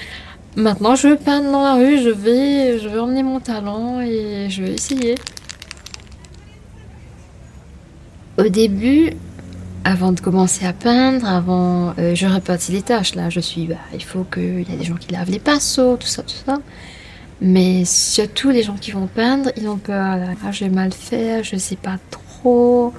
maintenant 0.56 0.96
je 0.96 1.10
veux 1.10 1.16
peindre 1.16 1.52
dans 1.52 1.64
la 1.64 1.76
rue, 1.76 2.00
je 2.00 2.10
vais, 2.10 2.80
je 2.80 2.88
vais 2.88 3.00
emmener 3.00 3.24
mon 3.24 3.40
talent 3.40 4.02
et 4.02 4.48
je 4.50 4.64
vais 4.64 4.74
essayer. 4.74 5.16
Au 8.38 8.50
début, 8.50 9.12
avant 9.84 10.12
de 10.12 10.20
commencer 10.20 10.66
à 10.66 10.74
peindre, 10.74 11.28
avant, 11.28 11.94
euh, 12.00 12.16
je 12.16 12.26
répartis 12.26 12.72
les 12.72 12.82
tâches. 12.82 13.16
Là, 13.16 13.30
je 13.30 13.40
suis, 13.40 13.68
bah, 13.68 13.76
il 13.94 14.04
faut 14.04 14.24
qu'il 14.24 14.68
y 14.68 14.74
a 14.74 14.78
des 14.78 14.84
gens 14.84 14.96
qui 14.96 15.12
lavent 15.12 15.30
les 15.30 15.40
pinceaux, 15.40 15.98
tout 15.98 16.08
ça, 16.08 16.24
tout 16.24 16.36
ça. 16.46 16.60
Mais 17.42 17.84
surtout, 17.86 18.50
les 18.50 18.64
gens 18.64 18.76
qui 18.76 18.92
vont 18.92 19.08
peindre, 19.08 19.52
ils 19.58 19.68
ont 19.68 19.78
peur. 19.78 20.20
Ah, 20.46 20.52
je 20.52 20.66
vais 20.66 20.72
mal 20.72 20.94
faire, 20.94 21.44
je 21.44 21.58
sais 21.58 21.76
pas 21.76 21.98
trop. 22.10 22.94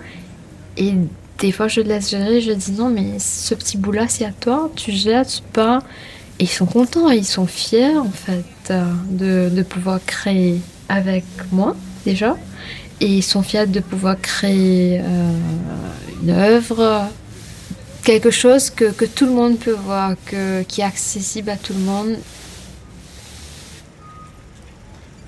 Et 0.76 0.92
des 1.38 1.52
fois, 1.52 1.68
je 1.68 1.80
laisse 1.80 2.10
gérer, 2.10 2.40
je 2.40 2.52
dis 2.52 2.72
non, 2.72 2.90
mais 2.90 3.18
ce 3.18 3.54
petit 3.54 3.78
bout-là, 3.78 4.06
c'est 4.08 4.24
à 4.24 4.32
toi, 4.32 4.70
tu 4.76 4.92
gères, 4.92 5.26
tu 5.26 5.40
peins. 5.52 5.82
Ils 6.40 6.48
sont 6.48 6.66
contents, 6.66 7.10
ils 7.10 7.24
sont 7.24 7.46
fiers, 7.46 7.96
en 7.96 8.10
fait, 8.10 8.70
euh, 8.70 8.84
de, 9.10 9.54
de 9.54 9.62
pouvoir 9.62 10.00
créer 10.04 10.60
avec 10.88 11.24
moi, 11.52 11.76
déjà. 12.04 12.36
Et 13.00 13.06
ils 13.06 13.22
sont 13.22 13.42
fiers 13.42 13.66
de 13.66 13.80
pouvoir 13.80 14.20
créer 14.20 15.00
euh, 15.00 15.30
une 16.22 16.30
œuvre, 16.30 17.08
quelque 18.02 18.30
chose 18.30 18.70
que, 18.70 18.86
que, 18.86 19.04
tout 19.04 19.26
le 19.26 19.32
monde 19.32 19.58
peut 19.58 19.76
voir, 19.86 20.14
que, 20.26 20.62
qui 20.62 20.80
est 20.80 20.84
accessible 20.84 21.50
à 21.50 21.56
tout 21.56 21.72
le 21.72 21.80
monde 21.80 22.16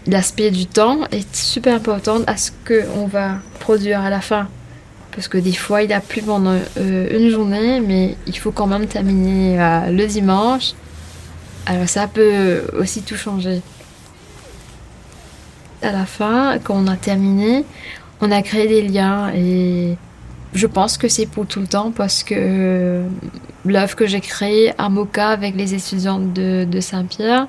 l'aspect 0.06 0.50
du 0.50 0.66
temps 0.66 1.00
est 1.10 1.34
super 1.34 1.74
important 1.74 2.20
à 2.26 2.36
ce 2.36 2.50
qu'on 2.66 3.06
va 3.06 3.36
produire 3.60 4.00
à 4.00 4.10
la 4.10 4.20
fin. 4.20 4.48
Parce 5.12 5.28
que 5.28 5.38
des 5.38 5.54
fois, 5.54 5.82
il 5.82 5.92
a 5.92 6.00
plu 6.00 6.22
pendant 6.22 6.58
euh, 6.78 7.18
une 7.18 7.30
journée, 7.30 7.80
mais 7.80 8.16
il 8.26 8.36
faut 8.36 8.52
quand 8.52 8.66
même 8.66 8.86
terminer 8.86 9.56
le 9.90 10.06
dimanche. 10.06 10.74
Alors 11.66 11.88
ça 11.88 12.06
peut 12.06 12.62
aussi 12.78 13.02
tout 13.02 13.16
changer. 13.16 13.60
À 15.82 15.92
la 15.92 16.06
fin, 16.06 16.58
quand 16.62 16.74
on 16.74 16.86
a 16.86 16.96
terminé, 16.96 17.64
on 18.20 18.30
a 18.30 18.40
créé 18.42 18.66
des 18.66 18.82
liens 18.82 19.30
et 19.34 19.96
je 20.54 20.66
pense 20.66 20.96
que 20.96 21.08
c'est 21.08 21.26
pour 21.26 21.46
tout 21.46 21.60
le 21.60 21.66
temps 21.66 21.90
parce 21.90 22.22
que 22.22 23.02
l'œuvre 23.64 23.94
que 23.96 24.06
j'ai 24.06 24.20
créée 24.20 24.72
à 24.78 24.88
Moka 24.88 25.28
avec 25.28 25.54
les 25.54 25.74
étudiants 25.74 26.20
de 26.20 26.80
Saint-Pierre, 26.80 27.46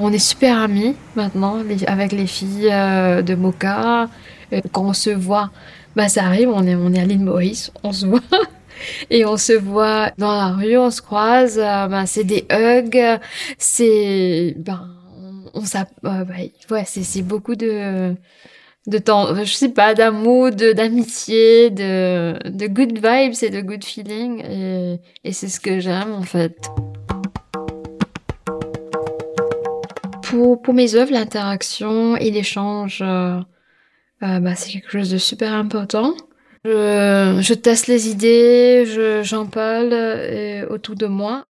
on 0.00 0.12
est 0.12 0.18
super 0.18 0.58
amis 0.58 0.96
maintenant 1.14 1.58
avec 1.86 2.12
les 2.12 2.26
filles 2.26 2.70
euh, 2.72 3.22
de 3.22 3.34
Moka. 3.34 4.08
Euh, 4.52 4.60
quand 4.72 4.84
on 4.84 4.92
se 4.92 5.10
voit, 5.10 5.50
bah 5.94 6.08
ça 6.08 6.24
arrive, 6.24 6.48
on 6.48 6.66
est, 6.66 6.74
on 6.74 6.92
est 6.94 7.00
à 7.00 7.04
l'île 7.04 7.20
Maurice, 7.20 7.70
on 7.82 7.92
se 7.92 8.06
voit. 8.06 8.20
Et 9.10 9.24
on 9.24 9.36
se 9.36 9.52
voit 9.52 10.12
dans 10.18 10.32
la 10.32 10.48
rue, 10.48 10.76
on 10.76 10.90
se 10.90 11.02
croise, 11.02 11.58
euh, 11.58 11.86
bah, 11.86 12.06
c'est 12.06 12.24
des 12.24 12.46
hugs, 12.50 13.20
c'est, 13.58 14.54
ben, 14.58 14.88
on, 15.54 15.60
ouais, 15.60 16.84
c'est, 16.86 17.22
beaucoup 17.22 17.56
de, 17.56 18.14
de 18.86 18.98
temps, 18.98 19.34
je 19.34 19.52
sais 19.52 19.70
pas, 19.70 19.94
d'amour, 19.94 20.50
d'amitié, 20.50 21.70
de, 21.70 22.38
de 22.48 22.66
good 22.66 22.94
vibes 22.94 23.34
et 23.42 23.50
de 23.50 23.60
good 23.60 23.84
feeling. 23.84 24.98
Et, 25.24 25.32
c'est 25.32 25.48
ce 25.48 25.60
que 25.60 25.80
j'aime, 25.80 26.12
en 26.12 26.22
fait. 26.22 26.56
pour, 30.30 30.74
mes 30.74 30.94
œuvres, 30.94 31.12
l'interaction 31.12 32.16
et 32.16 32.30
l'échange, 32.30 33.02
euh, 33.02 33.40
euh, 34.22 34.40
bah, 34.40 34.54
c'est 34.54 34.72
quelque 34.72 34.90
chose 34.90 35.10
de 35.10 35.18
super 35.18 35.52
important. 35.52 36.14
Je, 36.64 37.54
teste 37.54 37.86
les 37.86 38.08
idées, 38.08 39.22
j'en 39.22 39.46
parle 39.46 39.92
euh, 39.92 40.66
autour 40.68 40.94
de 40.94 41.06
moi. 41.06 41.44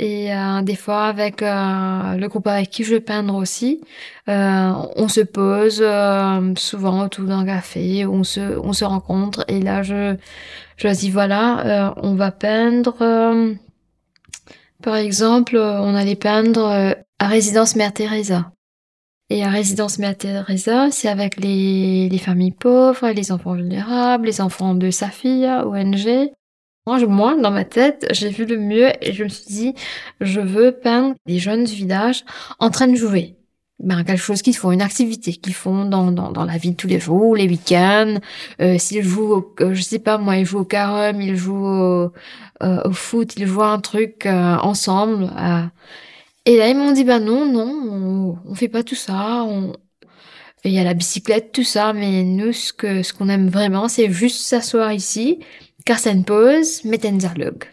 Et 0.00 0.34
euh, 0.34 0.62
des 0.62 0.76
fois, 0.76 1.04
avec 1.04 1.42
euh, 1.42 2.14
le 2.16 2.26
groupe 2.28 2.46
avec 2.46 2.70
qui 2.70 2.84
je 2.84 2.94
vais 2.94 3.00
peindre 3.00 3.34
aussi, 3.34 3.82
euh, 4.30 4.72
on 4.96 5.08
se 5.08 5.20
pose 5.20 5.84
souvent 6.58 7.04
autour 7.04 7.26
d'un 7.26 7.44
café, 7.44 8.06
on 8.06 8.24
se, 8.24 8.40
on 8.40 8.72
se 8.72 8.86
rencontre. 8.86 9.44
Et 9.48 9.60
là, 9.60 9.82
je, 9.82 10.16
je 10.78 10.88
dis, 10.88 11.10
voilà, 11.10 11.92
on 11.98 12.14
va 12.14 12.30
peindre. 12.30 12.96
par 14.82 14.96
exemple, 14.96 15.58
on 15.58 15.94
allait 15.94 16.16
peindre 16.16 16.94
à 17.18 17.26
Résidence 17.26 17.76
Mère 17.76 17.92
Teresa. 17.92 18.52
Et 19.32 19.44
à 19.44 19.48
Résidence 19.48 20.00
Mère 20.00 20.16
c'est 20.90 21.08
avec 21.08 21.38
les, 21.40 22.08
les 22.08 22.18
familles 22.18 22.50
pauvres, 22.50 23.10
les 23.10 23.30
enfants 23.30 23.54
vulnérables, 23.54 24.26
les 24.26 24.40
enfants 24.40 24.74
de 24.74 24.90
Safia, 24.90 25.66
ONG. 25.68 26.32
Moi, 26.86 27.36
dans 27.40 27.52
ma 27.52 27.64
tête, 27.64 28.08
j'ai 28.10 28.30
vu 28.30 28.44
le 28.44 28.56
mieux 28.56 28.90
et 29.00 29.12
je 29.12 29.22
me 29.22 29.28
suis 29.28 29.46
dit, 29.46 29.74
je 30.20 30.40
veux 30.40 30.72
peindre 30.72 31.14
des 31.26 31.38
jeunes 31.38 31.62
du 31.62 31.74
village 31.74 32.24
en 32.58 32.70
train 32.70 32.88
de 32.88 32.96
jouer. 32.96 33.36
Ben, 33.78 34.02
quelque 34.02 34.20
chose 34.20 34.42
qu'ils 34.42 34.56
font, 34.56 34.72
une 34.72 34.82
activité 34.82 35.32
qu'ils 35.32 35.54
font 35.54 35.84
dans, 35.84 36.10
dans, 36.10 36.32
dans 36.32 36.44
la 36.44 36.58
vie 36.58 36.72
de 36.72 36.76
tous 36.76 36.88
les 36.88 36.98
jours, 36.98 37.36
les 37.36 37.48
week-ends. 37.48 38.18
Euh, 38.60 38.76
s'ils 38.78 39.04
jouent, 39.04 39.32
au, 39.32 39.54
euh, 39.60 39.74
je 39.74 39.82
sais 39.82 40.00
pas 40.00 40.18
moi, 40.18 40.36
ils 40.36 40.44
jouent 40.44 40.60
au 40.60 40.64
carême, 40.64 41.20
ils 41.20 41.36
jouent 41.36 41.66
au, 41.66 42.12
euh, 42.62 42.82
au 42.84 42.92
foot, 42.92 43.34
ils 43.36 43.46
jouent 43.46 43.62
un 43.62 43.78
truc 43.80 44.26
euh, 44.26 44.56
ensemble. 44.56 45.30
Et 46.46 46.56
là, 46.56 46.68
ils 46.68 46.76
m'ont 46.76 46.92
dit, 46.92 47.04
bah 47.04 47.20
non, 47.20 47.46
non, 47.46 48.38
on, 48.44 48.50
on 48.50 48.54
fait 48.54 48.68
pas 48.68 48.82
tout 48.82 48.94
ça. 48.94 49.44
On... 49.44 49.72
Il 50.64 50.72
y 50.72 50.78
a 50.78 50.84
la 50.84 50.94
bicyclette, 50.94 51.52
tout 51.52 51.64
ça, 51.64 51.92
mais 51.92 52.22
nous, 52.22 52.52
ce 52.52 52.72
que 52.72 53.02
ce 53.02 53.12
qu'on 53.14 53.28
aime 53.28 53.48
vraiment, 53.48 53.88
c'est 53.88 54.10
juste 54.12 54.42
s'asseoir 54.42 54.92
ici 54.92 55.40
Carsten 55.84 56.24
pose, 56.24 56.84
met 56.84 57.06
un 57.06 57.12
dialogue. 57.12 57.64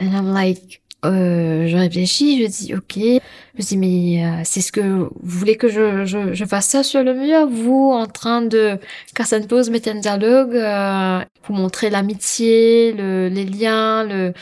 And 0.00 0.12
I'm 0.12 0.32
like, 0.32 0.82
euh, 1.04 1.66
je 1.66 1.76
réfléchis, 1.76 2.42
je 2.42 2.46
dis 2.48 2.74
ok, 2.74 3.22
je 3.58 3.64
dis 3.64 3.76
mais 3.76 4.24
euh, 4.24 4.42
c'est 4.44 4.60
ce 4.60 4.72
que 4.72 4.80
vous 4.80 5.10
voulez 5.22 5.56
que 5.56 5.68
je, 5.68 6.04
je, 6.04 6.34
je, 6.34 6.44
fasse 6.44 6.66
ça 6.66 6.82
sur 6.82 7.02
le 7.02 7.14
mur, 7.14 7.46
vous 7.48 7.90
en 7.92 8.06
train 8.06 8.42
de 8.42 8.78
Carsten 9.14 9.46
pose, 9.46 9.70
mettre 9.70 9.88
un 9.90 10.00
dialogue 10.00 10.54
euh, 10.54 11.20
pour 11.42 11.54
montrer 11.54 11.90
l'amitié, 11.90 12.92
le, 12.92 13.28
les 13.28 13.44
liens, 13.44 14.04
le, 14.04 14.32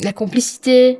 la 0.00 0.12
complicité. 0.12 0.98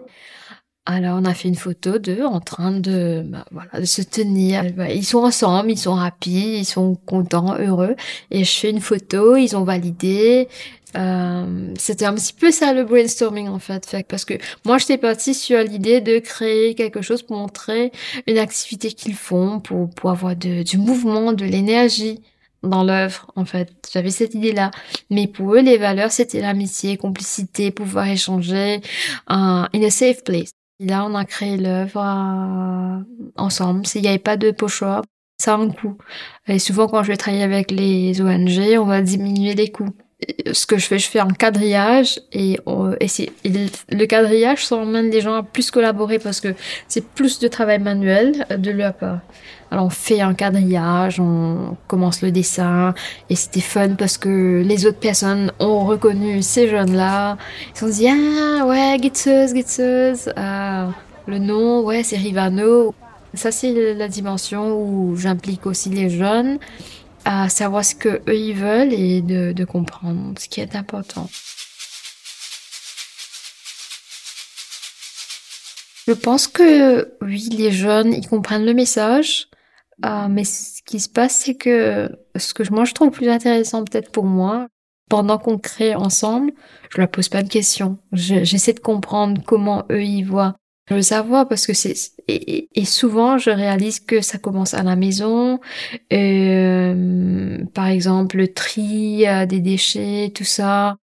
Alors 0.89 1.19
on 1.21 1.25
a 1.25 1.35
fait 1.35 1.49
une 1.49 1.57
photo 1.57 1.99
d'eux 1.99 2.25
en 2.25 2.39
train 2.41 2.71
de 2.71 3.23
bah, 3.27 3.45
voilà 3.51 3.81
de 3.81 3.85
se 3.85 4.03
tenir. 4.03 4.73
Bah, 4.73 4.89
ils 4.89 5.05
sont 5.05 5.19
ensemble, 5.19 5.73
ils 5.73 5.79
sont 5.79 5.95
rapides, 5.95 6.61
ils 6.61 6.65
sont 6.65 6.95
contents, 6.95 7.59
heureux. 7.59 7.97
Et 8.31 8.45
je 8.45 8.53
fais 8.53 8.71
une 8.71 8.81
photo, 8.81 9.37
ils 9.37 9.57
ont 9.57 9.65
validé. 9.65 10.49
Euh, 10.97 11.75
c'était 11.77 12.05
un 12.05 12.15
petit 12.15 12.33
peu 12.33 12.53
ça 12.53 12.73
le 12.73 12.85
brainstorming 12.85 13.49
en 13.49 13.59
fait, 13.59 13.85
fait 13.85 14.07
parce 14.09 14.25
que 14.25 14.35
moi 14.65 14.79
j'étais 14.79 14.97
partie 14.97 15.35
sur 15.35 15.61
l'idée 15.63 16.01
de 16.01 16.21
créer 16.21 16.75
quelque 16.75 17.03
chose 17.03 17.23
pour 17.23 17.37
montrer 17.37 17.93
une 18.27 18.39
activité 18.39 18.93
qu'ils 18.93 19.15
font, 19.15 19.61
pour, 19.61 19.91
pour 19.91 20.11
avoir 20.11 20.37
de, 20.37 20.63
du 20.63 20.79
mouvement, 20.79 21.33
de 21.33 21.45
l'énergie 21.45 22.21
dans 22.63 22.85
l'œuvre 22.85 23.31
en 23.37 23.45
fait. 23.45 23.71
J'avais 23.93 24.11
cette 24.11 24.35
idée-là. 24.35 24.71
Mais 25.11 25.27
pour 25.27 25.55
eux, 25.55 25.61
les 25.61 25.79
valeurs, 25.79 26.13
c'était 26.13 26.41
l'amitié, 26.41 26.97
complicité, 26.97 27.71
pouvoir 27.71 28.07
échanger, 28.07 28.81
uh, 29.29 29.67
in 29.73 29.83
a 29.83 29.91
safe 29.91 30.25
place. 30.25 30.56
Là, 30.79 31.07
on 31.07 31.15
a 31.15 31.25
créé 31.25 31.57
l'œuvre 31.57 32.01
euh, 32.01 33.33
ensemble. 33.37 33.87
S'il 33.87 34.03
n'y 34.03 34.09
avait 34.09 34.19
pas 34.19 34.37
de 34.37 34.51
pochoir, 34.51 35.03
ça 35.39 35.55
a 35.55 35.57
un 35.57 35.71
coût. 35.71 35.97
Et 36.49 36.59
souvent, 36.59 36.87
quand 36.87 37.03
je 37.03 37.09
vais 37.09 37.17
travailler 37.17 37.45
avec 37.45 37.71
les 37.71 38.21
ONG, 38.21 38.79
on 38.79 38.85
va 38.85 39.01
diminuer 39.01 39.55
les 39.55 39.71
coûts. 39.71 39.95
Ce 40.53 40.67
que 40.67 40.79
je 40.79 40.87
fais, 40.87 40.99
je 40.99 41.09
fais 41.09 41.19
un 41.19 41.29
quadrillage 41.29 42.21
et, 42.33 42.59
et, 43.01 43.67
le 43.91 44.07
quadrillage, 44.07 44.67
ça 44.67 44.77
emmène 44.77 45.11
les 45.11 45.21
gens 45.21 45.35
à 45.35 45.43
plus 45.43 45.71
collaborer 45.71 46.19
parce 46.19 46.41
que 46.41 46.55
c'est 46.89 47.07
plus 47.07 47.39
de 47.39 47.49
travail 47.49 47.79
manuel 47.79 48.47
de 48.51 48.71
leur 48.71 48.95
part. 48.95 49.21
Alors 49.71 49.87
on 49.87 49.91
fait 49.91 50.21
un 50.21 50.35
quadrillage, 50.35 51.19
on 51.19 51.77
commence 51.89 52.23
le 52.23 52.31
dessin 52.31 52.95
et 53.31 53.37
c'était 53.37 53.61
fun 53.61 53.91
parce 53.91 54.17
que 54.17 54.63
les 54.65 54.87
autres 54.87 54.99
personnes 55.01 55.53
ont 55.59 55.85
reconnu 55.85 56.43
ces 56.43 56.69
jeunes-là. 56.69 57.37
Ils 57.71 57.79
se 57.79 57.81
sont 57.81 57.93
dit 57.93 58.09
ah 58.09 58.65
ouais 58.67 58.97
Gitzeuse, 59.03 59.55
Gitzeuse, 59.55 60.33
ah, 60.37 60.91
le 61.27 61.39
nom 61.39 61.83
ouais 61.85 62.03
c'est 62.03 62.17
Rivano. 62.17 62.95
Ça 63.35 63.51
c'est 63.51 63.95
la 63.95 64.09
dimension 64.09 64.81
où 64.81 65.17
j'implique 65.17 65.67
aussi 65.67 65.91
les 65.91 66.11
jeunes 66.11 66.59
à 67.25 67.49
savoir 67.49 67.85
ce 67.85 67.95
que 67.97 68.23
eux 68.29 68.37
ils 68.37 68.55
veulent 68.55 68.93
et 68.93 69.21
de, 69.21 69.53
de 69.53 69.65
comprendre 69.65 70.33
ce 70.39 70.49
qui 70.49 70.61
est 70.61 70.77
important. 70.77 71.29
Je 76.07 76.13
pense 76.13 76.47
que 76.47 77.17
oui, 77.21 77.49
les 77.51 77.73
jeunes, 77.73 78.13
ils 78.13 78.29
comprennent 78.29 78.65
le 78.65 78.75
message. 78.75 79.49
Ah, 80.03 80.29
mais 80.29 80.45
ce 80.45 80.83
qui 80.83 81.01
se 81.01 81.09
passe, 81.09 81.37
c'est 81.37 81.55
que 81.55 82.11
ce 82.37 82.55
que 82.55 82.63
moi 82.73 82.85
je 82.85 82.93
trouve 82.93 83.11
plus 83.11 83.29
intéressant 83.29 83.83
peut-être 83.85 84.13
pour 84.13 84.25
moi, 84.25 84.69
pendant 85.09 85.39
qu'on 85.39 85.59
crée 85.59 85.95
ensemble, 85.95 86.53
je 86.91 86.99
leur 86.99 87.11
pose 87.11 87.29
pas 87.29 87.43
de 87.43 87.49
questions. 87.49 87.99
J'essaie 88.13 88.75
de 88.75 88.81
comprendre 88.81 89.41
comment 89.45 89.85
eux 89.91 90.05
y 90.05 90.23
voient. 90.23 90.57
Je 90.89 90.95
veux 90.95 91.03
savoir 91.03 91.49
parce 91.49 91.67
que 91.67 91.73
c'est 91.75 91.95
et, 92.29 92.69
et, 92.75 92.85
souvent 92.85 93.39
je 93.39 93.51
réalise 93.51 93.99
que 93.99 94.21
ça 94.21 94.39
commence 94.39 94.75
à 94.75 94.85
la 94.85 94.95
maison. 94.95 95.59
Euh, 96.13 97.65
par 97.75 97.87
exemple, 97.89 98.37
le 98.37 98.53
tri 98.53 99.27
euh, 99.27 99.47
des 99.47 99.61
déchets, 99.61 100.33
tout 100.35 100.45
ça. 100.45 100.97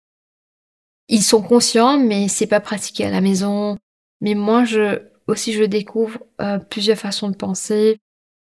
Ils 1.09 1.23
sont 1.23 1.41
conscients, 1.41 1.97
mais 1.97 2.29
c'est 2.29 2.47
pas 2.47 2.61
pratiqué 2.61 3.05
à 3.05 3.11
la 3.11 3.19
maison. 3.19 3.77
Mais 4.23 4.33
moi, 4.33 4.63
je 4.63 4.99
aussi 5.27 5.53
je 5.53 5.63
découvre 5.63 6.17
euh, 6.41 6.57
plusieurs 6.57 6.97
façons 6.97 7.29
de 7.29 7.35
penser, 7.35 7.99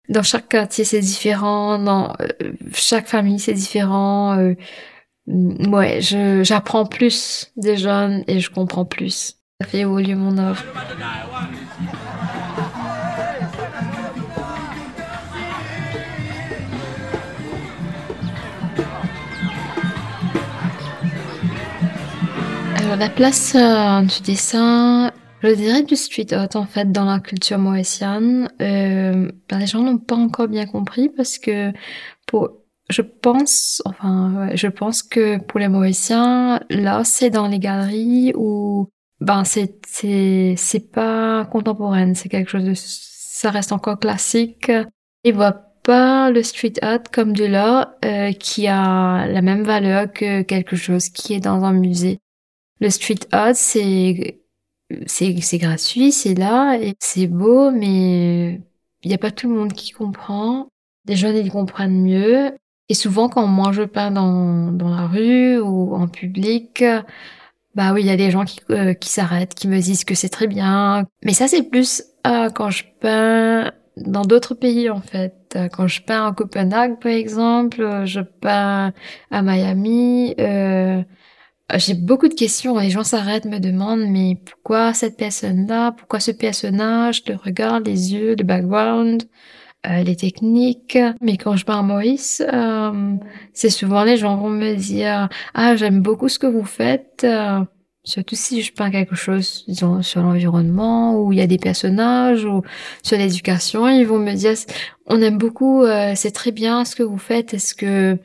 dans 0.09 0.23
chaque 0.23 0.49
quartier, 0.49 0.83
c'est 0.83 0.99
différent. 0.99 1.79
Dans 1.79 2.13
euh, 2.19 2.27
chaque 2.73 3.07
famille, 3.07 3.39
c'est 3.39 3.53
différent. 3.53 4.37
Euh, 4.37 4.55
ouais, 5.27 5.99
j'apprends 6.01 6.85
plus 6.85 7.51
des 7.55 7.77
jeunes 7.77 8.23
et 8.27 8.39
je 8.39 8.49
comprends 8.49 8.85
plus. 8.85 9.37
Ça 9.61 9.67
fait 9.67 9.79
évoluer 9.79 10.15
mon 10.15 10.37
œuvre. 10.37 10.61
Alors 22.75 22.97
la 22.97 23.09
place 23.09 23.55
euh, 23.55 24.01
du 24.01 24.21
dessin, 24.21 25.11
je 25.43 25.55
dirais 25.55 25.83
du 25.83 25.95
street 25.95 26.33
art 26.33 26.55
en 26.55 26.65
fait 26.65 26.91
dans 26.91 27.05
la 27.05 27.19
culture 27.19 27.57
mauricienne. 27.57 28.49
Euh, 28.61 29.31
ben, 29.49 29.59
les 29.59 29.67
gens 29.67 29.81
n'ont 29.81 29.97
pas 29.97 30.15
encore 30.15 30.47
bien 30.47 30.65
compris 30.65 31.09
parce 31.09 31.37
que 31.37 31.71
pour 32.25 32.63
je 32.89 33.01
pense, 33.01 33.81
enfin, 33.85 34.49
je 34.55 34.67
pense 34.67 35.03
que 35.03 35.37
pour 35.39 35.59
les 35.59 35.67
Mauriciens, 35.67 36.61
là, 36.69 37.03
c'est 37.03 37.29
dans 37.29 37.47
les 37.47 37.59
galeries 37.59 38.33
où, 38.35 38.89
ben, 39.19 39.43
c'est, 39.45 39.79
c'est, 39.85 40.91
pas 40.91 41.45
contemporain, 41.45 42.13
c'est 42.13 42.29
quelque 42.29 42.49
chose 42.49 42.65
de, 42.65 42.73
ça 42.75 43.51
reste 43.51 43.71
encore 43.71 43.99
classique. 43.99 44.71
Ils 45.23 45.33
voient 45.33 45.63
pas 45.83 46.29
le 46.29 46.43
street 46.43 46.73
art 46.81 47.03
comme 47.11 47.33
de 47.33 47.45
l'art 47.45 47.93
euh, 48.05 48.31
qui 48.33 48.67
a 48.67 49.27
la 49.27 49.41
même 49.41 49.63
valeur 49.63 50.11
que 50.11 50.41
quelque 50.43 50.75
chose 50.75 51.09
qui 51.09 51.33
est 51.33 51.39
dans 51.39 51.63
un 51.63 51.73
musée. 51.73 52.19
Le 52.79 52.89
street 52.89 53.27
art, 53.31 53.55
c'est 53.55 54.42
c'est 55.05 55.57
gratuit, 55.57 56.11
c'est 56.11 56.35
là, 56.35 56.77
et 56.77 56.95
c'est 56.99 57.27
beau, 57.27 57.71
mais 57.71 58.61
il 59.03 59.07
n'y 59.07 59.13
a 59.13 59.17
pas 59.17 59.31
tout 59.31 59.49
le 59.49 59.55
monde 59.59 59.73
qui 59.73 59.91
comprend. 59.91 60.67
Les 61.07 61.15
jeunes, 61.15 61.37
ils 61.37 61.51
comprennent 61.51 62.01
mieux. 62.01 62.51
Et 62.89 62.93
souvent, 62.93 63.29
quand 63.29 63.47
moi 63.47 63.71
je 63.71 63.83
peins 63.83 64.11
dans, 64.11 64.71
dans 64.71 64.89
la 64.89 65.07
rue 65.07 65.59
ou 65.59 65.95
en 65.95 66.07
public, 66.07 66.83
bah 67.75 67.93
oui, 67.93 68.01
il 68.01 68.07
y 68.07 68.11
a 68.11 68.17
des 68.17 68.31
gens 68.31 68.45
qui, 68.45 68.59
euh, 68.69 68.93
qui 68.93 69.09
s'arrêtent, 69.09 69.55
qui 69.55 69.67
me 69.67 69.79
disent 69.79 70.03
que 70.05 70.15
c'est 70.15 70.29
très 70.29 70.47
bien. 70.47 71.05
Mais 71.23 71.33
ça, 71.33 71.47
c'est 71.47 71.63
plus 71.63 72.03
euh, 72.27 72.49
quand 72.49 72.69
je 72.69 72.83
peins 72.99 73.71
dans 73.97 74.23
d'autres 74.23 74.53
pays, 74.55 74.89
en 74.89 75.01
fait. 75.01 75.57
Quand 75.73 75.87
je 75.87 76.01
peins 76.01 76.27
à 76.27 76.33
Copenhague, 76.33 76.99
par 76.99 77.11
exemple, 77.11 78.05
je 78.05 78.21
peins 78.21 78.93
à 79.31 79.41
Miami. 79.41 80.35
Euh, 80.39 81.03
j'ai 81.75 81.93
beaucoup 81.93 82.27
de 82.27 82.33
questions. 82.33 82.77
Les 82.77 82.89
gens 82.89 83.03
s'arrêtent, 83.03 83.45
me 83.45 83.59
demandent, 83.59 84.05
mais 84.07 84.37
pourquoi 84.45 84.93
cette 84.93 85.17
personne-là? 85.17 85.91
Pourquoi 85.93 86.19
ce 86.19 86.31
personnage? 86.31 87.23
Le 87.27 87.35
regard, 87.35 87.79
les 87.79 88.13
yeux, 88.13 88.35
le 88.37 88.43
background, 88.43 89.23
euh, 89.87 90.03
les 90.03 90.15
techniques. 90.15 90.97
Mais 91.21 91.37
quand 91.37 91.55
je 91.55 91.65
parle 91.65 91.85
Maurice, 91.85 92.41
euh, 92.53 93.15
c'est 93.53 93.69
souvent 93.69 94.03
les 94.03 94.17
gens 94.17 94.37
vont 94.37 94.49
me 94.49 94.75
dire 94.75 95.29
ah 95.53 95.75
j'aime 95.75 96.01
beaucoup 96.01 96.29
ce 96.29 96.39
que 96.39 96.47
vous 96.47 96.65
faites. 96.65 97.25
surtout 98.05 98.35
si 98.35 98.61
je 98.61 98.73
peins 98.73 98.91
quelque 98.91 99.15
chose, 99.15 99.63
disons, 99.67 100.01
sur 100.01 100.21
l'environnement, 100.21 101.17
où 101.21 101.31
il 101.31 101.39
y 101.39 101.41
a 101.41 101.47
des 101.47 101.57
personnages, 101.57 102.43
ou 102.45 102.61
sur 103.01 103.17
l'éducation, 103.17 103.87
ils 103.87 104.05
vont 104.05 104.19
me 104.19 104.33
dire, 104.33 104.55
on 105.07 105.21
aime 105.21 105.37
beaucoup, 105.37 105.85
c'est 106.15 106.31
très 106.31 106.51
bien 106.51 106.83
ce 106.85 106.95
que 106.97 107.03
vous 107.03 107.17
faites, 107.17 107.53
est-ce 107.53 107.73
que 107.73 108.17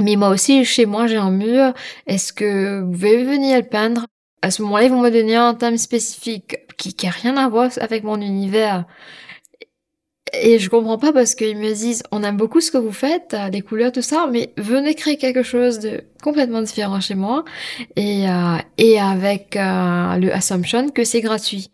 mais 0.00 0.16
moi 0.16 0.28
aussi, 0.30 0.64
chez 0.64 0.86
moi, 0.86 1.06
j'ai 1.06 1.16
un 1.16 1.30
mur. 1.30 1.72
Est-ce 2.06 2.32
que 2.32 2.80
vous 2.80 2.92
pouvez 2.92 3.24
venir 3.24 3.58
le 3.58 3.64
peindre? 3.64 4.06
À 4.42 4.50
ce 4.50 4.62
moment-là, 4.62 4.84
ils 4.84 4.90
vont 4.90 5.00
me 5.00 5.10
donner 5.10 5.36
un 5.36 5.54
thème 5.54 5.78
spécifique 5.78 6.56
qui, 6.76 6.94
qui 6.94 7.06
a 7.06 7.10
rien 7.10 7.36
à 7.36 7.48
voir 7.48 7.70
avec 7.80 8.04
mon 8.04 8.20
univers. 8.20 8.84
Et 10.32 10.58
je 10.58 10.68
comprends 10.68 10.98
pas 10.98 11.12
parce 11.12 11.34
qu'ils 11.34 11.56
me 11.56 11.72
disent, 11.72 12.02
on 12.12 12.22
aime 12.22 12.36
beaucoup 12.36 12.60
ce 12.60 12.70
que 12.70 12.78
vous 12.78 12.92
faites, 12.92 13.36
les 13.52 13.62
couleurs, 13.62 13.92
tout 13.92 14.02
ça, 14.02 14.28
mais 14.30 14.52
venez 14.56 14.94
créer 14.94 15.16
quelque 15.16 15.42
chose 15.42 15.78
de 15.78 16.04
complètement 16.22 16.62
différent 16.62 17.00
chez 17.00 17.14
moi 17.14 17.44
et, 17.96 18.28
euh, 18.28 18.58
et 18.76 19.00
avec 19.00 19.56
euh, 19.56 20.16
le 20.16 20.30
assumption 20.32 20.90
que 20.90 21.04
c'est 21.04 21.20
gratuit. 21.20 21.70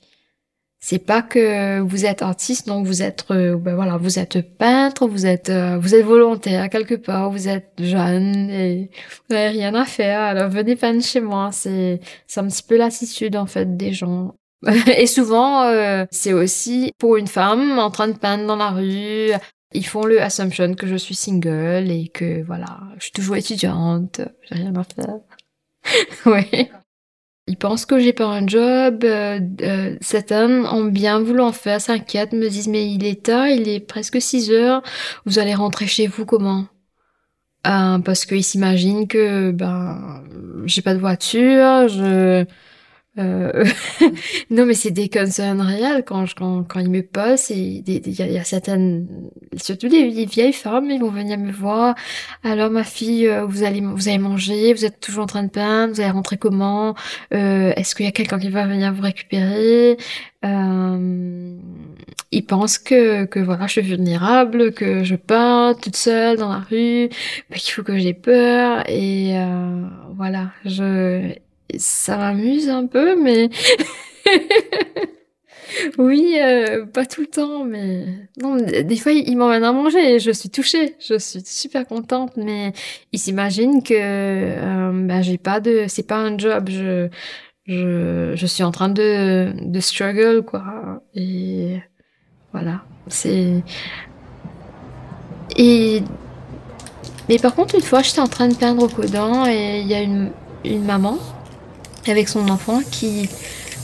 C'est 0.86 0.98
pas 0.98 1.22
que 1.22 1.80
vous 1.80 2.04
êtes 2.04 2.20
artiste, 2.20 2.66
donc 2.66 2.86
vous 2.86 3.02
êtes, 3.02 3.24
euh, 3.30 3.56
ben 3.56 3.74
voilà, 3.74 3.96
vous 3.96 4.18
êtes 4.18 4.42
peintre, 4.58 5.06
vous 5.06 5.24
êtes, 5.24 5.48
euh, 5.48 5.78
vous 5.78 5.94
êtes 5.94 6.04
volontaire 6.04 6.68
quelque 6.68 6.94
part, 6.94 7.30
vous 7.30 7.48
êtes 7.48 7.72
jeune 7.78 8.50
et 8.50 8.90
vous 9.30 9.34
n'avez 9.34 9.48
rien 9.48 9.74
à 9.74 9.86
faire. 9.86 10.20
Alors 10.20 10.50
venez 10.50 10.76
peindre 10.76 11.02
chez 11.02 11.22
moi. 11.22 11.48
C'est, 11.52 12.00
c'est 12.26 12.40
un 12.40 12.48
petit 12.48 12.62
peu 12.62 12.76
l'attitude 12.76 13.34
en 13.34 13.46
fait 13.46 13.78
des 13.78 13.94
gens. 13.94 14.34
et 14.98 15.06
souvent, 15.06 15.62
euh, 15.62 16.04
c'est 16.10 16.34
aussi 16.34 16.92
pour 16.98 17.16
une 17.16 17.28
femme 17.28 17.78
en 17.78 17.90
train 17.90 18.08
de 18.08 18.18
peindre 18.18 18.46
dans 18.46 18.56
la 18.56 18.68
rue. 18.68 19.30
Ils 19.72 19.86
font 19.86 20.04
le 20.04 20.20
assumption 20.20 20.74
que 20.74 20.86
je 20.86 20.96
suis 20.96 21.14
single 21.14 21.90
et 21.90 22.08
que 22.12 22.42
voilà, 22.42 22.80
je 22.98 23.04
suis 23.04 23.12
toujours 23.12 23.36
étudiante, 23.36 24.20
j'ai 24.42 24.56
rien 24.56 24.76
à 24.76 24.84
faire. 24.84 25.16
oui. 26.26 26.68
Ils 27.46 27.58
pensent 27.58 27.84
que 27.84 27.98
j'ai 27.98 28.14
pas 28.14 28.26
un 28.26 28.46
job. 28.46 29.04
Euh, 29.04 29.38
euh, 29.60 29.96
certains 30.00 30.64
ont 30.64 30.84
bien 30.86 31.20
voulu 31.20 31.40
en 31.40 31.52
faire, 31.52 31.80
s'inquiètent, 31.80 32.32
me 32.32 32.48
disent 32.48 32.68
mais 32.68 32.90
il 32.90 33.04
est 33.04 33.24
tard, 33.24 33.48
il 33.48 33.68
est 33.68 33.80
presque 33.80 34.20
6 34.20 34.50
heures. 34.50 34.82
Vous 35.26 35.38
allez 35.38 35.54
rentrer 35.54 35.86
chez 35.86 36.06
vous 36.06 36.24
comment? 36.24 36.66
Euh, 37.66 37.98
Parce 37.98 38.24
qu'ils 38.24 38.44
s'imaginent 38.44 39.06
que 39.08 39.50
ben 39.50 40.22
j'ai 40.66 40.82
pas 40.82 40.94
de 40.94 41.00
voiture, 41.00 41.88
je 41.88 42.44
euh, 43.16 43.64
non, 44.50 44.66
mais 44.66 44.74
c'est 44.74 44.90
des 44.90 45.08
concerns 45.08 45.60
réels 45.60 46.04
quand, 46.04 46.26
quand, 46.34 46.64
quand 46.64 46.80
ils 46.80 46.90
me 46.90 47.02
posent. 47.02 47.50
Il 47.50 47.88
y, 47.88 48.22
a, 48.22 48.26
y, 48.26 48.38
a 48.38 48.44
certaines, 48.44 49.30
surtout 49.56 49.86
les, 49.86 50.24
vieilles 50.26 50.52
femmes, 50.52 50.90
ils 50.90 51.00
vont 51.00 51.10
venir 51.10 51.38
me 51.38 51.52
voir. 51.52 51.94
Alors, 52.42 52.70
ma 52.70 52.82
fille, 52.84 53.28
euh, 53.28 53.44
vous 53.44 53.62
allez, 53.62 53.80
vous 53.80 54.08
allez 54.08 54.18
manger, 54.18 54.74
vous 54.74 54.84
êtes 54.84 55.00
toujours 55.00 55.24
en 55.24 55.26
train 55.26 55.44
de 55.44 55.50
peindre, 55.50 55.94
vous 55.94 56.00
allez 56.00 56.10
rentrer 56.10 56.36
comment? 56.38 56.94
Euh, 57.32 57.72
Est-ce 57.76 57.94
qu'il 57.94 58.06
y 58.06 58.08
a 58.08 58.12
quelqu'un 58.12 58.38
qui 58.38 58.50
va 58.50 58.66
venir 58.66 58.92
vous 58.92 59.02
récupérer? 59.02 59.96
Euh, 60.44 61.56
Ils 62.32 62.44
pensent 62.44 62.78
que, 62.78 63.24
que 63.26 63.38
voilà, 63.40 63.66
je 63.66 63.72
suis 63.72 63.82
vulnérable, 63.82 64.72
que 64.72 65.04
je 65.04 65.14
peins 65.14 65.74
toute 65.80 65.96
seule 65.96 66.36
dans 66.36 66.48
la 66.50 66.58
rue, 66.58 67.08
qu'il 67.54 67.72
faut 67.74 67.82
que 67.84 67.96
j'ai 67.98 68.14
peur. 68.14 68.82
Et 68.88 69.38
euh, 69.38 69.82
voilà, 70.16 70.50
je 70.64 71.32
ça 71.78 72.16
m'amuse 72.16 72.68
un 72.68 72.86
peu, 72.86 73.20
mais 73.20 73.50
oui, 75.98 76.38
euh, 76.40 76.86
pas 76.86 77.06
tout 77.06 77.22
le 77.22 77.26
temps, 77.26 77.64
mais 77.64 78.06
non, 78.40 78.56
des 78.56 78.96
fois 78.96 79.12
ils 79.12 79.36
m'emmènent 79.36 79.64
à 79.64 79.72
manger 79.72 80.14
et 80.14 80.18
je 80.18 80.30
suis 80.30 80.50
touchée, 80.50 80.96
je 81.00 81.18
suis 81.18 81.42
super 81.44 81.86
contente, 81.86 82.32
mais 82.36 82.72
ils 83.12 83.18
s'imaginent 83.18 83.82
que 83.82 83.94
euh, 83.94 85.06
ben, 85.06 85.22
j'ai 85.22 85.38
pas 85.38 85.60
de, 85.60 85.84
c'est 85.88 86.06
pas 86.06 86.18
un 86.18 86.38
job, 86.38 86.68
je, 86.70 87.08
je, 87.66 88.32
je 88.34 88.46
suis 88.46 88.62
en 88.62 88.70
train 88.70 88.88
de, 88.88 89.52
de 89.60 89.80
struggle 89.80 90.42
quoi, 90.44 91.02
et 91.14 91.80
voilà, 92.52 92.82
c'est 93.08 93.62
et 95.56 96.02
mais 97.28 97.38
par 97.38 97.54
contre 97.54 97.74
une 97.74 97.82
fois 97.82 98.02
j'étais 98.02 98.20
en 98.20 98.26
train 98.28 98.48
de 98.48 98.54
peindre 98.54 98.84
au 98.84 98.88
codant 98.88 99.46
et 99.46 99.80
il 99.80 99.86
y 99.86 99.94
a 99.94 100.02
une 100.02 100.30
une 100.64 100.84
maman 100.84 101.18
avec 102.10 102.28
son 102.28 102.48
enfant 102.48 102.80
qui 102.90 103.28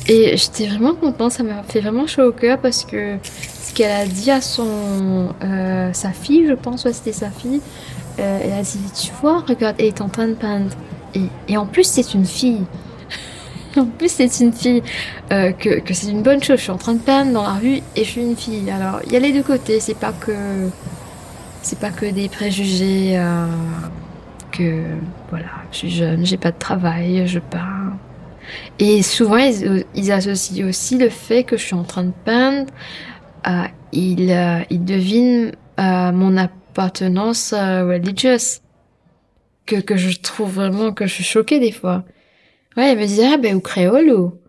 et 0.09 0.37
j'étais 0.37 0.67
vraiment 0.67 0.95
contente, 0.95 1.33
ça 1.33 1.43
m'a 1.43 1.63
fait 1.63 1.81
vraiment 1.81 2.07
chaud 2.07 2.25
au 2.25 2.33
cœur 2.33 2.59
parce 2.59 2.85
que 2.85 3.17
ce 3.63 3.73
qu'elle 3.73 3.91
a 3.91 4.07
dit 4.07 4.31
à 4.31 4.41
son 4.41 5.35
euh, 5.45 5.93
sa 5.93 6.11
fille, 6.11 6.47
je 6.49 6.55
pense, 6.55 6.91
c'était 6.91 7.13
sa 7.13 7.31
fille, 7.31 7.61
euh, 8.19 8.39
elle 8.43 8.53
a 8.53 8.63
dit 8.63 8.79
tu 9.01 9.13
vois, 9.21 9.45
regarde, 9.47 9.77
elle 9.79 9.87
est 9.87 10.01
en 10.01 10.09
train 10.09 10.29
de 10.29 10.35
peindre 10.35 10.71
et, 11.15 11.23
et 11.49 11.57
en 11.57 11.67
plus 11.67 11.85
c'est 11.85 12.15
une 12.15 12.27
fille. 12.27 12.63
en 13.77 13.85
plus 13.85 14.11
c'est 14.11 14.41
une 14.41 14.53
fille 14.53 14.83
euh, 15.33 15.53
que, 15.53 15.81
que 15.81 15.95
c'est 15.95 16.09
une 16.09 16.23
bonne 16.23 16.43
chose. 16.43 16.57
Je 16.59 16.63
suis 16.63 16.73
en 16.73 16.79
train 16.79 16.95
de 16.95 17.01
peindre 17.01 17.33
dans 17.33 17.43
la 17.45 17.55
rue 17.55 17.81
et 17.95 18.05
je 18.05 18.11
suis 18.11 18.23
une 18.23 18.37
fille. 18.37 18.71
Alors 18.71 19.01
il 19.07 19.13
y 19.13 19.17
a 19.17 19.21
les 19.21 19.33
deux 19.33 19.43
côtés, 19.43 19.81
c'est 19.81 19.99
pas 19.99 20.13
que 20.13 20.33
c'est 21.63 21.79
pas 21.79 21.91
que 21.91 22.07
des 22.07 22.29
préjugés 22.29 23.21
que 24.51 24.83
voilà, 25.29 25.47
je 25.71 25.77
suis 25.77 25.91
jeune, 25.91 26.25
j'ai 26.27 26.39
pas 26.39 26.51
de 26.51 26.59
travail, 26.59 27.29
je 27.29 27.39
peins 27.39 27.93
et 28.79 29.03
souvent, 29.03 29.37
ils, 29.37 30.13
associent 30.13 30.67
aussi 30.67 30.99
le 30.99 31.09
fait 31.09 31.45
que 31.45 31.57
je 31.57 31.65
suis 31.65 31.75
en 31.75 31.85
train 31.85 32.05
de 32.05 32.13
peindre. 32.25 32.73
Euh, 33.47 33.65
ils, 33.93 34.31
euh, 34.31 34.63
ils 34.71 34.85
devinent 34.85 35.53
euh, 35.79 36.13
mon 36.13 36.37
appartenance 36.37 37.53
euh, 37.53 37.87
religieuse. 37.87 38.61
Que, 39.67 39.97
je 39.97 40.19
trouve 40.21 40.53
vraiment 40.55 40.93
que 40.93 41.07
je 41.07 41.15
suis 41.15 41.25
choquée 41.25 41.61
des 41.61 41.71
fois. 41.71 42.05
Ouais, 42.77 42.93
ils 42.93 42.99
me 42.99 43.07
disent, 43.07 43.23
ah 43.35 43.37
ben, 43.37 43.57
ou 43.57 43.61
créole 43.61 44.11
ou 44.11 44.41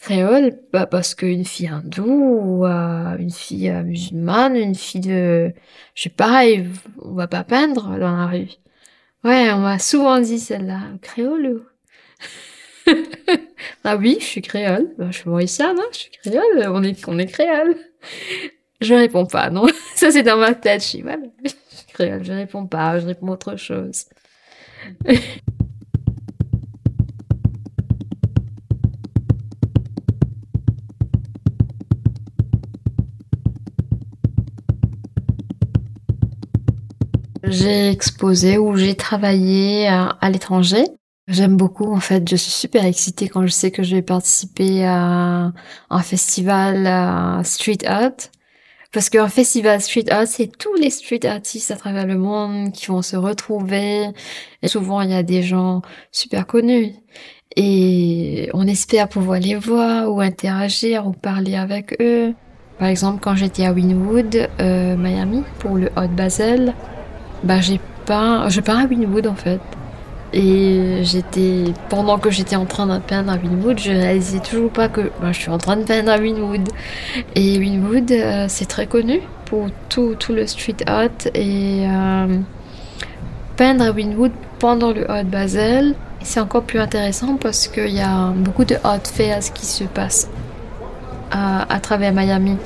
créole, 0.00 0.60
bah, 0.72 0.86
parce 0.86 1.14
qu'une 1.14 1.44
fille 1.44 1.68
hindoue 1.68 2.04
ou 2.04 2.66
euh, 2.66 3.16
une 3.18 3.30
fille 3.32 3.70
musulmane, 3.84 4.56
une 4.56 4.74
fille 4.74 5.00
de... 5.00 5.52
Je 5.94 6.02
sais 6.04 6.10
pas, 6.10 6.44
on 7.02 7.14
va 7.14 7.26
pas 7.26 7.44
peindre 7.44 7.98
dans 7.98 8.16
la 8.16 8.26
rue. 8.26 8.50
Ouais, 9.24 9.50
on 9.52 9.58
m'a 9.58 9.78
souvent 9.80 10.20
dit 10.20 10.38
celle-là, 10.38 10.80
créole 11.02 11.62
ah 13.84 13.96
oui, 13.96 14.18
je 14.20 14.24
suis 14.24 14.42
créole. 14.42 14.94
Ben, 14.98 15.10
je 15.10 15.18
suis 15.18 15.30
mauricienne, 15.30 15.76
hein, 15.78 15.88
je 15.92 15.98
suis 15.98 16.10
créole. 16.10 16.66
On 16.68 16.82
est, 16.82 17.26
créole. 17.26 17.76
Je 18.80 18.94
réponds 18.94 19.26
pas, 19.26 19.50
non. 19.50 19.66
Ça, 19.94 20.10
c'est 20.10 20.22
dans 20.22 20.36
ma 20.36 20.54
tête. 20.54 20.82
Je 20.82 20.86
suis, 20.86 21.02
je 21.44 21.92
créole. 21.92 22.24
Je 22.24 22.32
réponds 22.32 22.66
pas, 22.66 22.98
je 23.00 23.06
réponds 23.06 23.28
autre 23.28 23.56
chose. 23.56 24.06
J'ai 37.48 37.90
exposé 37.90 38.58
ou 38.58 38.76
j'ai 38.76 38.96
travaillé 38.96 39.86
à 39.86 40.30
l'étranger. 40.30 40.84
J'aime 41.28 41.56
beaucoup 41.56 41.92
en 41.92 41.98
fait, 41.98 42.28
je 42.28 42.36
suis 42.36 42.52
super 42.52 42.84
excitée 42.84 43.28
quand 43.28 43.42
je 43.42 43.50
sais 43.50 43.72
que 43.72 43.82
je 43.82 43.96
vais 43.96 44.02
participer 44.02 44.84
à 44.84 45.52
un 45.90 46.02
festival 46.02 47.44
street 47.44 47.84
art. 47.84 48.12
Parce 48.92 49.10
qu'un 49.10 49.28
festival 49.28 49.80
street 49.80 50.08
art, 50.10 50.26
c'est 50.26 50.46
tous 50.56 50.74
les 50.76 50.88
street 50.90 51.26
artistes 51.26 51.70
à 51.72 51.76
travers 51.76 52.06
le 52.06 52.16
monde 52.16 52.72
qui 52.72 52.86
vont 52.86 53.02
se 53.02 53.16
retrouver. 53.16 54.06
Et 54.62 54.68
souvent, 54.68 55.00
il 55.00 55.10
y 55.10 55.14
a 55.14 55.22
des 55.24 55.42
gens 55.42 55.82
super 56.12 56.46
connus. 56.46 56.94
Et 57.56 58.48
on 58.54 58.66
espère 58.66 59.08
pouvoir 59.08 59.40
les 59.40 59.56
voir 59.56 60.12
ou 60.12 60.20
interagir 60.20 61.06
ou 61.06 61.12
parler 61.12 61.56
avec 61.56 61.96
eux. 62.00 62.34
Par 62.78 62.88
exemple, 62.88 63.18
quand 63.20 63.34
j'étais 63.34 63.66
à 63.66 63.72
Winwood, 63.72 64.48
euh, 64.60 64.96
Miami, 64.96 65.42
pour 65.58 65.76
le 65.76 65.90
Hot 65.96 66.08
Basel, 66.08 66.74
bah 67.42 67.60
j'ai 67.60 67.80
pas, 68.06 68.48
je 68.48 68.60
pars 68.60 68.78
à 68.78 68.84
Winwood 68.84 69.26
en 69.26 69.34
fait. 69.34 69.60
Et 70.32 71.00
j'étais, 71.02 71.64
pendant 71.88 72.18
que 72.18 72.30
j'étais 72.30 72.56
en 72.56 72.66
train 72.66 72.86
de 72.86 73.00
peindre 73.00 73.32
à 73.32 73.36
Winwood, 73.36 73.78
je 73.78 73.92
réalisais 73.92 74.40
toujours 74.40 74.70
pas 74.70 74.88
que 74.88 75.12
bah, 75.20 75.32
je 75.32 75.40
suis 75.40 75.50
en 75.50 75.58
train 75.58 75.76
de 75.76 75.84
peindre 75.84 76.10
à 76.10 76.18
Winwood. 76.18 76.68
Et 77.34 77.58
Winwood, 77.58 78.10
euh, 78.10 78.46
c'est 78.48 78.66
très 78.66 78.86
connu 78.86 79.20
pour 79.46 79.68
tout, 79.88 80.14
tout 80.18 80.32
le 80.32 80.46
street 80.46 80.76
art. 80.86 81.08
Et 81.34 81.86
euh, 81.88 82.38
peindre 83.56 83.84
à 83.84 83.90
Winwood 83.92 84.32
pendant 84.58 84.92
le 84.92 85.10
Art 85.10 85.24
Basel, 85.24 85.94
c'est 86.22 86.40
encore 86.40 86.64
plus 86.64 86.80
intéressant 86.80 87.36
parce 87.36 87.68
qu'il 87.68 87.94
y 87.94 88.00
a 88.00 88.30
beaucoup 88.30 88.64
de 88.64 88.76
art 88.82 89.06
fairs 89.06 89.40
qui 89.54 89.64
se 89.64 89.84
passent 89.84 90.28
à, 91.68 91.80
travers 91.80 92.12
Miami. 92.12 92.56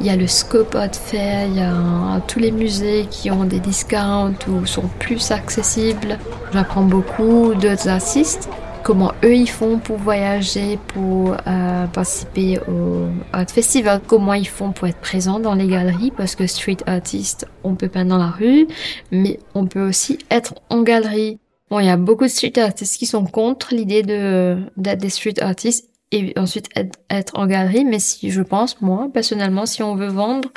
Il 0.00 0.06
y 0.06 0.10
a 0.10 0.16
le 0.16 0.26
Scope 0.26 0.74
Art 0.74 0.94
Fair, 0.94 1.46
il 1.46 1.56
y 1.56 1.60
a 1.60 2.20
tous 2.26 2.38
les 2.38 2.50
musées 2.50 3.06
qui 3.10 3.30
ont 3.30 3.44
des 3.44 3.60
discounts 3.60 4.34
ou 4.48 4.66
sont 4.66 4.88
plus 4.98 5.30
accessibles. 5.30 6.18
J'apprends 6.52 6.82
beaucoup 6.82 7.54
d'autres 7.54 7.88
artistes, 7.88 8.48
comment 8.82 9.12
eux 9.24 9.34
ils 9.34 9.50
font 9.50 9.78
pour 9.78 9.96
voyager, 9.96 10.78
pour 10.88 11.36
euh, 11.46 11.86
participer 11.86 12.58
au 12.68 13.06
Art 13.32 13.50
Festival, 13.50 14.00
comment 14.06 14.34
ils 14.34 14.48
font 14.48 14.72
pour 14.72 14.88
être 14.88 15.00
présents 15.00 15.40
dans 15.40 15.54
les 15.54 15.66
galeries, 15.66 16.12
parce 16.16 16.36
que 16.36 16.46
street 16.46 16.78
artist, 16.86 17.46
on 17.64 17.74
peut 17.74 17.88
peindre 17.88 18.10
dans 18.10 18.18
la 18.18 18.30
rue, 18.30 18.66
mais 19.10 19.38
on 19.54 19.66
peut 19.66 19.86
aussi 19.88 20.18
être 20.30 20.54
en 20.70 20.82
galerie. 20.82 21.38
Bon, 21.70 21.80
il 21.80 21.86
y 21.86 21.90
a 21.90 21.96
beaucoup 21.96 22.24
de 22.24 22.28
street 22.28 22.58
artistes 22.58 22.98
qui 22.98 23.06
sont 23.06 23.24
contre 23.24 23.74
l'idée 23.74 24.02
d'être 24.02 25.00
des 25.00 25.10
street 25.10 25.40
artistes 25.40 25.88
et 26.14 26.38
ensuite 26.38 26.68
être, 27.10 27.36
en 27.36 27.46
galerie. 27.46 27.84
Mais 27.84 27.98
si 27.98 28.30
je 28.30 28.40
pense, 28.40 28.80
moi, 28.80 29.08
personnellement, 29.12 29.66
si 29.66 29.82
on 29.82 29.96
veut 29.96 30.08
vendre, 30.08 30.48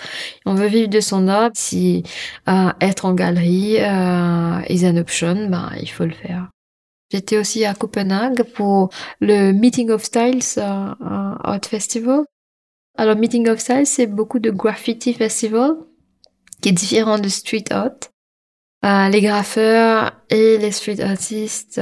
on 0.46 0.54
veut 0.54 0.68
vivre 0.68 0.90
de 0.90 1.00
son 1.00 1.28
art, 1.28 1.52
si 1.56 2.04
euh, 2.48 2.70
être 2.80 3.06
en 3.06 3.14
galerie 3.14 3.78
euh, 3.80 4.62
is 4.70 4.86
an 4.88 4.98
option, 4.98 5.50
ben, 5.50 5.72
il 5.82 5.90
faut 5.90 6.06
le 6.06 6.12
faire. 6.12 6.50
J'étais 7.12 7.38
aussi 7.38 7.66
à 7.66 7.74
Copenhague 7.74 8.44
pour 8.44 8.90
le 9.22 9.52
Meeting 9.52 9.90
of 9.90 10.04
Styles 10.04 10.44
euh, 10.58 10.94
Art 11.00 11.66
Festival. 11.68 12.26
Alors, 12.98 13.16
Meeting 13.16 13.48
of 13.48 13.60
Styles, 13.60 13.88
c'est 13.88 14.08
beaucoup 14.08 14.40
de 14.40 14.52
graffiti 14.52 15.14
festival 15.14 15.72
qui 16.62 16.70
est 16.70 16.74
différent 16.74 17.18
de 17.18 17.30
street 17.30 17.66
art. 17.72 17.92
Euh, 18.86 19.10
les 19.10 19.22
graffeurs 19.22 20.12
et 20.30 20.58
les 20.58 20.72
street 20.72 21.00
artistes, 21.00 21.82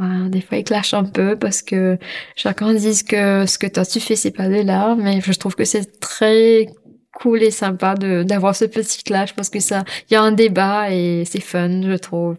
euh, 0.00 0.28
des 0.28 0.40
fois 0.40 0.58
ils 0.58 0.64
clashent 0.64 0.94
un 0.94 1.04
peu 1.04 1.36
parce 1.38 1.62
que 1.62 1.98
chacun 2.36 2.74
dit 2.74 3.04
que 3.04 3.46
ce 3.46 3.58
que 3.58 3.66
toi 3.66 3.84
tu 3.84 4.00
fais 4.00 4.16
c'est 4.16 4.30
pas 4.30 4.48
de 4.48 4.62
l'art, 4.62 4.96
mais 4.96 5.20
je 5.20 5.32
trouve 5.32 5.54
que 5.54 5.64
c'est 5.64 6.00
très 6.00 6.66
cool 7.14 7.42
et 7.42 7.50
sympa 7.50 7.94
d'avoir 7.94 8.56
ce 8.56 8.64
petit 8.64 9.02
clash 9.02 9.34
parce 9.34 9.50
que 9.50 9.60
ça, 9.60 9.84
il 10.10 10.14
y 10.14 10.16
a 10.16 10.22
un 10.22 10.32
débat 10.32 10.90
et 10.90 11.24
c'est 11.24 11.40
fun, 11.40 11.82
je 11.82 11.96
trouve. 11.96 12.36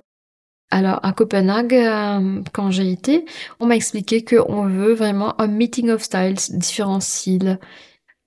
Alors 0.72 0.99
à 1.03 1.14
Copenhague, 1.14 1.74
euh, 1.74 2.41
quand 2.51 2.72
j'ai 2.72 2.91
été, 2.91 3.26
on 3.60 3.68
m'a 3.68 3.76
expliqué 3.76 4.24
qu'on 4.26 4.68
veut 4.68 4.93
vraiment 4.93 5.39
un 5.39 5.47
meeting 5.47 5.89
of 5.89 6.01
styles, 6.01 6.36
différents 6.49 6.99
styles. 6.99 7.60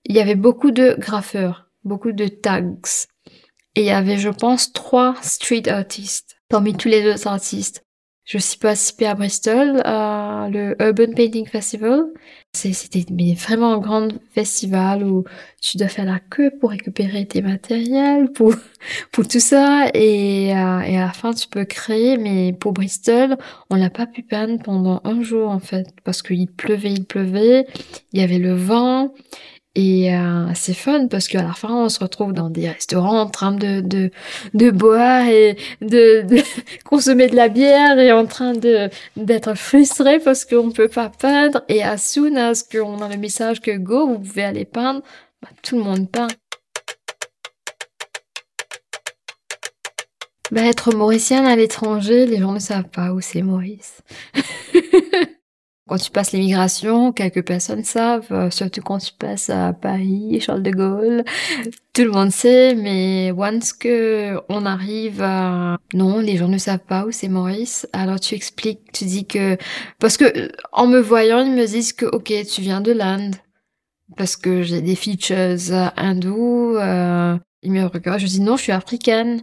Il 0.05 0.15
y 0.15 0.19
avait 0.19 0.35
beaucoup 0.35 0.71
de 0.71 0.95
graffeurs, 0.97 1.69
beaucoup 1.83 2.11
de 2.11 2.27
tags. 2.27 2.73
Et 3.75 3.81
il 3.81 3.85
y 3.85 3.91
avait, 3.91 4.17
je 4.17 4.29
pense, 4.29 4.73
trois 4.73 5.15
street 5.21 5.67
artistes 5.67 6.37
parmi 6.49 6.73
tous 6.73 6.87
les 6.87 7.07
autres 7.07 7.27
artistes. 7.27 7.85
Je 8.29 8.37
suis 8.37 8.59
participée 8.59 9.07
à 9.07 9.15
Bristol, 9.15 9.81
à 9.85 10.49
le 10.51 10.75
Urban 10.79 11.15
Painting 11.15 11.47
Festival. 11.47 12.03
C'était 12.53 13.03
vraiment 13.33 13.73
un 13.73 13.79
grand 13.79 14.09
festival 14.35 15.03
où 15.03 15.23
tu 15.59 15.77
dois 15.77 15.87
faire 15.87 16.05
la 16.05 16.19
queue 16.19 16.51
pour 16.59 16.69
récupérer 16.69 17.25
tes 17.25 17.41
matériels, 17.41 18.31
pour, 18.31 18.53
pour 19.11 19.27
tout 19.27 19.39
ça. 19.39 19.87
Et, 19.95 20.55
euh, 20.55 20.81
et 20.81 20.97
à 20.99 21.07
la 21.07 21.11
fin, 21.11 21.33
tu 21.33 21.47
peux 21.47 21.65
créer. 21.65 22.17
Mais 22.17 22.53
pour 22.53 22.73
Bristol, 22.73 23.35
on 23.71 23.77
n'a 23.77 23.89
pas 23.89 24.05
pu 24.05 24.21
peindre 24.21 24.61
pendant 24.61 25.01
un 25.05 25.23
jour, 25.23 25.49
en 25.49 25.59
fait, 25.59 25.87
parce 26.03 26.21
qu'il 26.21 26.51
pleuvait, 26.51 26.91
il 26.93 27.05
pleuvait. 27.05 27.65
Il 28.13 28.21
y 28.21 28.23
avait 28.23 28.37
le 28.37 28.53
vent. 28.53 29.11
Et 29.75 30.13
euh, 30.13 30.47
c'est 30.55 30.73
fun 30.73 31.07
parce 31.07 31.27
qu'à 31.27 31.43
la 31.43 31.53
fin, 31.53 31.69
on 31.73 31.89
se 31.89 31.99
retrouve 31.99 32.33
dans 32.33 32.49
des 32.49 32.69
restaurants 32.69 33.21
en 33.21 33.29
train 33.29 33.51
de, 33.51 33.81
de, 33.81 34.09
de 34.53 34.71
boire 34.71 35.27
et 35.27 35.57
de, 35.81 36.23
de 36.23 36.41
consommer 36.85 37.27
de 37.27 37.35
la 37.35 37.49
bière 37.49 37.99
et 37.99 38.11
en 38.11 38.25
train 38.25 38.53
de 38.53 38.89
d'être 39.15 39.53
frustré 39.55 40.19
parce 40.19 40.43
qu'on 40.45 40.71
peut 40.71 40.87
pas 40.87 41.09
peindre. 41.09 41.63
Et 41.69 41.83
à 41.83 41.97
soon 41.97 42.35
as 42.35 42.63
qu'on 42.63 43.01
a 43.01 43.09
le 43.09 43.17
message 43.17 43.61
que 43.61 43.77
go, 43.77 44.07
vous 44.07 44.19
pouvez 44.19 44.43
aller 44.43 44.65
peindre, 44.65 45.01
bah, 45.41 45.49
tout 45.61 45.77
le 45.77 45.83
monde 45.83 46.09
peint. 46.11 46.27
Bah, 50.51 50.63
être 50.63 50.95
mauricienne 50.95 51.45
à 51.45 51.55
l'étranger, 51.55 52.25
les 52.25 52.39
gens 52.39 52.53
ne 52.53 52.59
savent 52.59 52.89
pas 52.89 53.11
où 53.11 53.21
c'est 53.21 53.43
Maurice. 53.43 54.01
Quand 55.89 55.97
tu 55.97 56.11
passes 56.11 56.33
l'immigration, 56.33 57.11
quelques 57.11 57.43
personnes 57.43 57.83
savent, 57.83 58.27
euh, 58.29 58.51
surtout 58.51 58.81
quand 58.83 58.99
tu 58.99 59.11
passes 59.11 59.49
à 59.49 59.73
Paris, 59.73 60.39
Charles 60.39 60.61
de 60.61 60.69
Gaulle, 60.69 61.23
tout 61.93 62.03
le 62.03 62.11
monde 62.11 62.31
sait, 62.31 62.75
mais 62.75 63.33
once 63.35 63.73
que 63.73 64.35
on 64.49 64.67
arrive 64.67 65.23
à... 65.23 65.77
Non, 65.95 66.19
les 66.19 66.37
gens 66.37 66.47
ne 66.47 66.59
savent 66.59 66.85
pas 66.87 67.07
où 67.07 67.11
c'est 67.11 67.27
Maurice, 67.27 67.87
alors 67.91 68.19
tu 68.19 68.35
expliques, 68.35 68.91
tu 68.93 69.05
dis 69.05 69.25
que... 69.25 69.57
Parce 69.99 70.15
que 70.17 70.51
en 70.71 70.85
me 70.85 70.99
voyant, 70.99 71.43
ils 71.43 71.53
me 71.53 71.65
disent 71.65 71.93
que, 71.93 72.05
ok, 72.05 72.31
tu 72.45 72.61
viens 72.61 72.81
de 72.81 72.91
l'Inde, 72.91 73.37
parce 74.15 74.35
que 74.35 74.61
j'ai 74.61 74.81
des 74.81 74.95
features 74.95 75.57
hindous, 75.97 76.75
euh, 76.77 77.35
ils 77.63 77.71
me 77.71 77.83
regardent, 77.85 78.19
je 78.19 78.27
dis 78.27 78.41
non, 78.41 78.57
je 78.57 78.61
suis 78.61 78.71
africaine. 78.71 79.41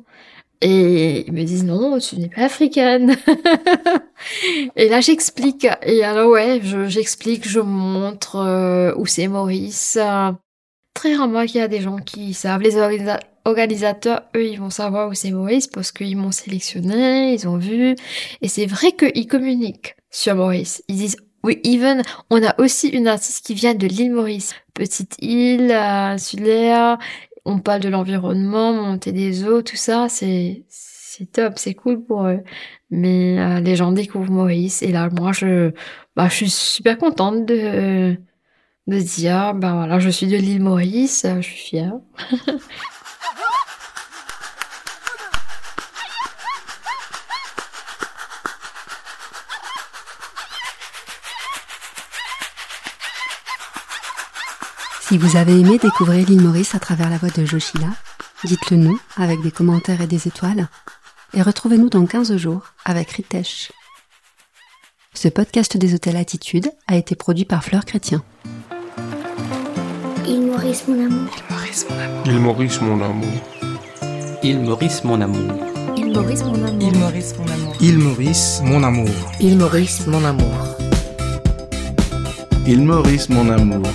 Et 0.63 1.27
ils 1.27 1.33
me 1.33 1.45
disent 1.45 1.65
non, 1.65 1.99
tu 1.99 2.17
n'es 2.17 2.29
pas 2.29 2.43
africaine. 2.43 3.17
et 4.77 4.89
là 4.89 5.01
j'explique. 5.01 5.67
Et 5.83 6.03
alors 6.03 6.31
ouais, 6.31 6.61
j'explique, 6.87 7.47
je, 7.49 7.61
montre 7.61 8.37
euh, 8.37 8.95
où 8.97 9.07
c'est 9.07 9.29
Maurice. 9.29 9.99
très 10.95 11.15
rarement 11.15 11.45
qu'il 11.45 11.57
y 11.57 11.65
a 11.65 11.69
des 11.69 11.81
gens 11.81 11.99
qui 11.99 12.33
savent. 12.33 12.63
Les 12.63 12.77
organisateurs, 13.45 14.23
eux, 14.35 14.47
ils 14.47 14.59
vont 14.59 14.71
savoir 14.71 15.09
où 15.09 15.15
c'est 15.15 15.31
Maurice 15.31 15.67
parce 15.67 15.93
qu'ils 15.93 16.17
m'ont 16.17 16.33
sélectionné, 16.33 17.35
ils 17.35 17.47
ont 17.47 17.59
vu. 17.59 17.95
Et 18.41 18.49
c'est 18.49 18.67
vrai 18.67 18.93
qu'ils 18.93 19.27
communiquent 19.27 19.95
sur 20.11 20.35
Maurice. 20.35 20.83
Ils 20.89 20.97
disent 20.97 21.17
oui, 21.47 21.61
even, 21.63 22.03
on 22.29 22.43
a 22.43 22.61
aussi 22.61 22.89
une 22.89 23.07
artiste 23.07 23.47
qui 23.47 23.55
vient 23.55 23.75
de 23.75 23.87
l'île 23.87 24.11
Maurice, 24.11 24.53
petite 24.75 25.15
île 25.21 25.71
euh, 25.71 26.15
insulaire, 26.15 26.99
on 27.47 27.61
parle 27.61 27.81
de 27.81 27.89
l'environnement, 27.89 28.73
monter 28.75 29.13
des 29.13 29.45
eaux, 29.45 29.63
tout 29.63 29.77
ça, 29.77 30.09
c'est 30.09 30.65
top, 31.33 31.55
c'est 31.57 31.75
cool 31.75 32.05
pour 32.05 32.27
eux. 32.27 32.43
Mais 32.91 33.39
euh, 33.39 33.61
les 33.61 33.77
gens 33.77 33.93
découvrent 33.93 34.31
Maurice 34.31 34.83
et 34.83 34.93
là, 34.93 35.09
moi, 35.11 35.33
je 35.33 35.73
bah, 36.17 36.29
suis 36.31 36.51
super 36.51 36.99
contente 36.99 37.47
de 37.47 38.17
de 38.87 39.01
dire, 39.01 39.55
bah 39.55 39.73
voilà, 39.75 39.99
je 39.99 40.11
suis 40.11 40.29
de 40.29 40.37
l'île 40.37 40.63
Maurice, 40.63 41.27
je 41.37 41.41
suis 41.41 41.59
fière. 41.59 41.95
Si 55.09 55.19
vous 55.19 55.37
avez 55.37 55.61
aimé 55.61 55.79
découvrir 55.79 56.27
l'île 56.27 56.43
Maurice 56.43 56.75
à 56.75 56.81
travers 56.81 57.09
la 57.09 57.17
voix 57.17 57.29
de 57.29 57.45
Joshila, 57.45 57.87
dites-le 58.43 58.77
nous 58.77 59.01
avec 59.17 59.41
des 59.41 59.53
commentaires 59.53 60.01
et 60.01 60.09
des 60.09 60.27
étoiles. 60.27 60.67
Et 61.33 61.43
retrouvez-nous 61.43 61.89
dans 61.89 62.05
15 62.07 62.37
jours 62.37 62.63
avec 62.85 63.13
Ritesh. 63.13 63.71
Ce 65.15 65.29
podcast 65.29 65.77
des 65.77 65.95
hôtels 65.95 66.17
Attitude 66.17 66.73
a 66.89 66.97
été 66.97 67.15
produit 67.15 67.45
par 67.45 67.63
Fleur 67.63 67.85
Chrétien. 67.85 68.25
Il 70.27 70.41
Maurice 70.41 70.89
mon 70.89 71.07
amour. 71.07 71.31
Il 72.25 72.41
Maurice 72.41 72.81
mon 72.81 73.01
amour. 73.01 73.31
Il 74.43 74.59
Maurice 74.59 75.05
mon 75.05 75.21
amour. 75.21 75.53
Il 76.03 76.11
Maurice 76.19 76.43
mon 76.43 76.51
amour. 76.51 76.67
Il 76.81 76.99
Maurice 76.99 77.35
mon 77.39 77.45
amour. 77.53 77.77
Il 77.81 77.99
Maurice 77.99 78.61
mon 78.65 78.85
amour. 78.85 79.09
Il 79.41 79.57
Maurice 79.57 80.07
mon 80.09 80.25
amour. 80.25 80.77
Il 82.67 82.83
Maurice 82.83 83.29
mon 83.29 83.49
amour. 83.49 83.87